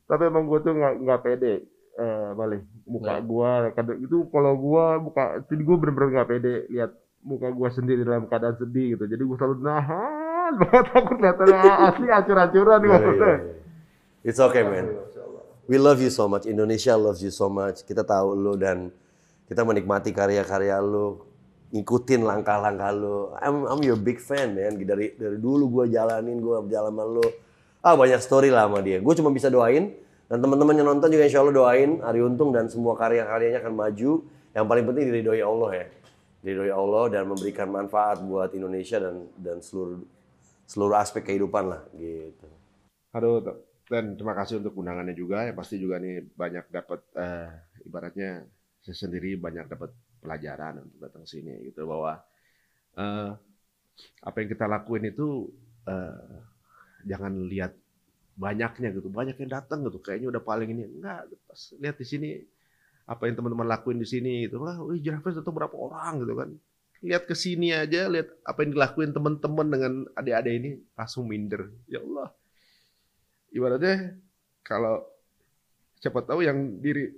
Tapi 0.08 0.24
emang 0.24 0.48
gue 0.48 0.60
tuh 0.64 0.72
nggak 0.72 0.94
nggak 1.04 1.22
pede 1.28 1.68
eh 1.92 2.30
balik 2.40 2.64
muka 2.88 3.20
gue 3.20 3.52
kadang 3.76 4.00
itu 4.00 4.24
kalau 4.32 4.56
gue 4.56 4.86
muka 5.12 5.44
jadi 5.52 5.60
gue 5.60 5.76
bener-bener 5.76 6.10
nggak 6.16 6.30
pede 6.32 6.54
lihat 6.72 6.92
muka 7.20 7.52
gue 7.52 7.68
sendiri 7.68 8.08
dalam 8.08 8.32
keadaan 8.32 8.56
sedih 8.56 8.96
gitu 8.96 9.12
jadi 9.12 9.20
gue 9.20 9.36
selalu 9.36 9.60
nahan 9.60 10.52
banget 10.56 10.86
takut 10.96 11.20
kelihatannya 11.20 11.60
asli 11.92 12.08
acur-acuran 12.08 12.78
nih 12.80 12.90
maksudnya. 12.90 13.28
iya, 13.28 13.36
iya. 13.36 13.60
It's 14.22 14.38
okay 14.38 14.62
man. 14.62 14.86
We 15.66 15.82
love 15.82 15.98
you 15.98 16.14
so 16.14 16.30
much. 16.30 16.46
Indonesia 16.46 16.94
loves 16.94 17.26
you 17.26 17.34
so 17.34 17.50
much. 17.50 17.82
Kita 17.82 18.06
tahu 18.06 18.38
lu 18.38 18.54
dan 18.54 18.94
kita 19.52 19.68
menikmati 19.68 20.16
karya-karya 20.16 20.80
lu, 20.80 21.20
ngikutin 21.76 22.24
langkah-langkah 22.24 22.96
lu. 22.96 23.36
I'm, 23.44 23.68
I'm 23.68 23.82
your 23.84 24.00
big 24.00 24.24
fan 24.24 24.56
man. 24.56 24.80
Dari 24.80 25.20
dari 25.20 25.36
dulu 25.36 25.68
gua 25.68 25.86
jalanin, 25.92 26.40
gua 26.40 26.64
berjalan 26.64 26.96
sama 26.96 27.04
lu. 27.04 27.28
Ah 27.84 28.00
banyak 28.00 28.24
story 28.24 28.48
lah 28.48 28.72
sama 28.72 28.80
dia. 28.80 29.02
Gue 29.02 29.18
cuma 29.18 29.34
bisa 29.34 29.50
doain 29.50 29.90
dan 30.30 30.38
teman-teman 30.38 30.78
yang 30.78 30.88
nonton 30.94 31.10
juga 31.10 31.26
insya 31.26 31.42
Allah 31.42 31.52
doain 31.52 31.98
Ari 32.00 32.22
Untung 32.22 32.54
dan 32.54 32.70
semua 32.70 32.94
karya-karyanya 32.94 33.60
akan 33.66 33.74
maju. 33.74 34.12
Yang 34.54 34.66
paling 34.70 34.86
penting 34.86 35.04
diridhoi 35.10 35.42
Allah 35.42 35.70
ya. 35.74 35.86
Diridhoi 36.46 36.72
Allah 36.72 37.04
dan 37.10 37.24
memberikan 37.26 37.68
manfaat 37.74 38.22
buat 38.22 38.54
Indonesia 38.54 39.02
dan 39.02 39.28
dan 39.42 39.58
seluruh 39.66 40.00
seluruh 40.70 40.96
aspek 40.96 41.26
kehidupan 41.26 41.74
lah 41.74 41.82
gitu. 41.98 42.48
Aduh, 43.18 43.44
dan 43.90 44.16
terima 44.16 44.38
kasih 44.38 44.62
untuk 44.62 44.78
undangannya 44.78 45.18
juga. 45.18 45.44
Ya 45.44 45.52
pasti 45.58 45.82
juga 45.82 45.98
nih 45.98 46.22
banyak 46.38 46.70
dapat 46.70 47.02
eh, 47.18 47.50
ibaratnya 47.84 48.46
saya 48.82 48.98
sendiri 48.98 49.38
banyak 49.38 49.70
dapat 49.70 49.94
pelajaran 50.22 50.82
untuk 50.86 51.00
datang 51.02 51.24
sini 51.26 51.70
gitu 51.70 51.86
bahwa 51.86 52.18
eh, 52.98 53.32
apa 54.26 54.36
yang 54.42 54.50
kita 54.50 54.66
lakuin 54.66 55.10
itu 55.10 55.50
eh, 55.86 56.42
jangan 57.06 57.34
lihat 57.50 57.74
banyaknya 58.38 58.90
gitu, 58.96 59.12
banyak 59.12 59.38
yang 59.38 59.52
datang 59.54 59.86
gitu, 59.86 60.02
kayaknya 60.02 60.34
udah 60.34 60.42
paling 60.42 60.70
ini 60.74 60.84
enggak. 60.88 61.30
Pas 61.46 61.62
lihat 61.78 61.96
di 62.00 62.06
sini 62.08 62.30
apa 63.06 63.28
yang 63.28 63.36
teman-teman 63.38 63.68
lakuin 63.68 64.00
di 64.00 64.08
sini 64.08 64.48
itu 64.48 64.58
lah, 64.62 64.80
wih 64.82 64.98
Jirafes 65.04 65.38
datang 65.38 65.54
berapa 65.54 65.76
orang 65.76 66.26
gitu 66.26 66.34
kan. 66.38 66.50
Lihat 67.02 67.26
ke 67.26 67.34
sini 67.34 67.74
aja, 67.74 68.06
lihat 68.10 68.30
apa 68.46 68.62
yang 68.62 68.78
dilakuin 68.78 69.12
teman-teman 69.14 69.68
dengan 69.68 69.94
adik-adik 70.14 70.54
ini 70.54 70.72
langsung 70.94 71.26
minder. 71.26 71.70
Ya 71.90 72.02
Allah, 72.02 72.30
ibaratnya 73.52 74.16
kalau 74.62 75.06
siapa 75.98 76.22
tahu 76.26 76.46
yang 76.46 76.78
diri 76.82 77.10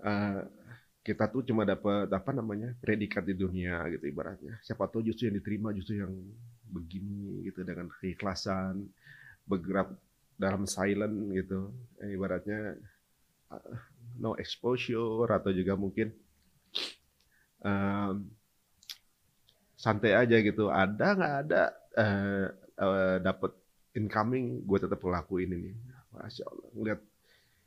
Eh, 0.00 0.42
kita 1.00 1.32
tuh 1.32 1.42
cuma 1.48 1.64
dapat 1.64 2.12
apa 2.12 2.30
namanya 2.32 2.76
predikat 2.76 3.24
di 3.24 3.34
dunia 3.36 3.88
gitu 3.88 4.04
ibaratnya. 4.08 4.60
Siapa 4.60 4.84
tahu 4.88 5.00
justru 5.08 5.32
yang 5.32 5.36
diterima 5.40 5.72
justru 5.72 6.00
yang 6.00 6.12
begini 6.68 7.44
gitu 7.48 7.64
dengan 7.64 7.88
keikhlasan 7.88 8.84
bergerak 9.48 9.90
dalam 10.36 10.68
silent 10.68 11.32
gitu. 11.32 11.72
Eh, 12.04 12.16
ibaratnya 12.16 12.76
uh, 13.52 13.74
no 14.20 14.36
exposure 14.36 15.28
atau 15.28 15.50
juga 15.52 15.72
mungkin 15.76 16.12
um, 17.64 18.28
santai 19.76 20.12
aja 20.16 20.36
gitu. 20.44 20.68
Ada 20.68 21.06
nggak 21.16 21.34
ada 21.48 21.62
uh, 21.96 22.46
uh, 22.76 23.16
dapat 23.24 23.52
incoming 23.96 24.64
gue 24.68 24.78
tetap 24.84 25.00
ngelakuin 25.00 25.50
ini. 25.56 25.72
Masya 26.12 26.44
allah 26.44 26.68
ngeliat 26.76 27.00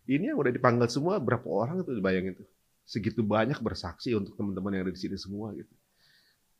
ini 0.07 0.31
yang 0.31 0.37
udah 0.39 0.51
dipanggil 0.51 0.87
semua 0.91 1.19
berapa 1.19 1.45
orang 1.47 1.83
itu 1.83 1.95
bayangin 2.03 2.35
tuh? 2.35 2.47
Segitu 2.83 3.23
banyak 3.23 3.57
bersaksi 3.63 4.11
untuk 4.11 4.35
teman-teman 4.35 4.75
yang 4.75 4.83
ada 4.87 4.93
di 4.93 4.99
sini 4.99 5.15
semua 5.15 5.55
gitu. 5.55 5.71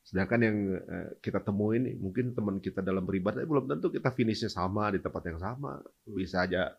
Sedangkan 0.04 0.40
yang 0.40 0.58
eh, 0.80 1.10
kita 1.20 1.44
temuin 1.44 1.84
nih, 1.88 1.96
mungkin 2.00 2.32
teman 2.36 2.60
kita 2.64 2.80
dalam 2.80 3.04
beribadah 3.04 3.44
eh, 3.44 3.48
belum 3.48 3.68
tentu 3.68 3.92
kita 3.92 4.12
finishnya 4.12 4.52
sama 4.52 4.92
di 4.92 5.00
tempat 5.04 5.24
yang 5.28 5.40
sama. 5.40 5.80
Bisa 6.08 6.48
aja 6.48 6.72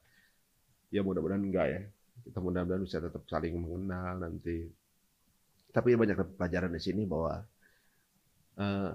ya 0.88 1.00
mudah-mudahan 1.04 1.44
enggak 1.44 1.66
ya. 1.68 1.80
Kita 2.24 2.38
mudah-mudahan 2.40 2.82
bisa 2.84 3.00
tetap 3.00 3.24
saling 3.28 3.56
mengenal 3.56 4.24
nanti. 4.24 4.64
Tapi 5.74 5.88
banyak 5.98 6.40
pelajaran 6.40 6.72
di 6.72 6.80
sini 6.80 7.04
bahwa 7.04 7.44
eh, 8.60 8.92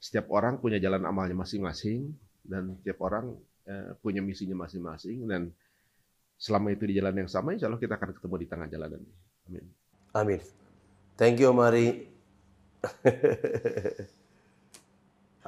setiap 0.00 0.32
orang 0.32 0.56
punya 0.56 0.80
jalan 0.80 1.04
amalnya 1.04 1.36
masing-masing 1.36 2.08
dan 2.40 2.80
setiap 2.80 3.04
orang 3.04 3.36
eh, 3.68 3.92
punya 4.00 4.24
misinya 4.24 4.64
masing-masing 4.64 5.28
dan 5.28 5.52
selama 6.40 6.72
itu 6.72 6.88
di 6.88 6.96
jalan 6.96 7.12
yang 7.20 7.28
sama 7.28 7.52
insya 7.52 7.68
Allah 7.68 7.76
kita 7.76 8.00
akan 8.00 8.16
ketemu 8.16 8.34
di 8.40 8.46
tengah 8.48 8.66
jalan 8.72 8.88
amin 9.44 9.64
Amin. 10.10 10.42
Thank 11.14 11.38
you, 11.38 11.54
Mari. 11.54 12.10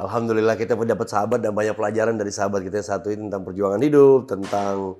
Alhamdulillah 0.02 0.54
kita 0.54 0.78
pun 0.78 0.86
dapat 0.86 1.10
sahabat 1.10 1.42
dan 1.42 1.52
banyak 1.52 1.74
pelajaran 1.74 2.14
dari 2.14 2.30
sahabat 2.30 2.62
kita 2.64 2.80
yang 2.80 2.88
satu 2.94 3.10
ini 3.12 3.28
tentang 3.28 3.42
perjuangan 3.44 3.82
hidup, 3.82 4.30
tentang 4.30 4.96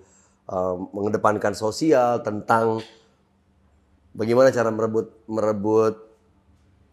um, 0.50 0.76
mengedepankan 0.92 1.55
sosial, 1.55 2.20
tentang 2.26 2.83
bagaimana 4.12 4.50
cara 4.52 4.68
merebut 4.68 5.14
merebut 5.31 5.94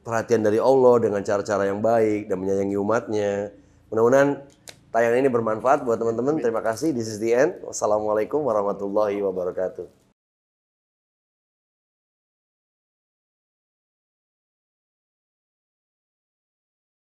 perhatian 0.06 0.46
dari 0.46 0.62
Allah 0.62 0.96
dengan 1.02 1.22
cara-cara 1.26 1.68
yang 1.68 1.82
baik 1.82 2.30
dan 2.30 2.38
menyayangi 2.40 2.78
umatnya. 2.78 3.52
Mudah-mudahan 3.90 4.46
tayangan 4.90 5.20
ini 5.22 5.30
bermanfaat 5.30 5.86
buat 5.86 5.98
teman-teman. 5.98 6.42
Terima 6.42 6.62
kasih. 6.64 6.94
This 6.94 7.10
is 7.10 7.22
the 7.22 7.34
end. 7.36 7.62
Wassalamualaikum 7.66 8.42
warahmatullahi 8.42 9.22
wabarakatuh. 9.22 9.99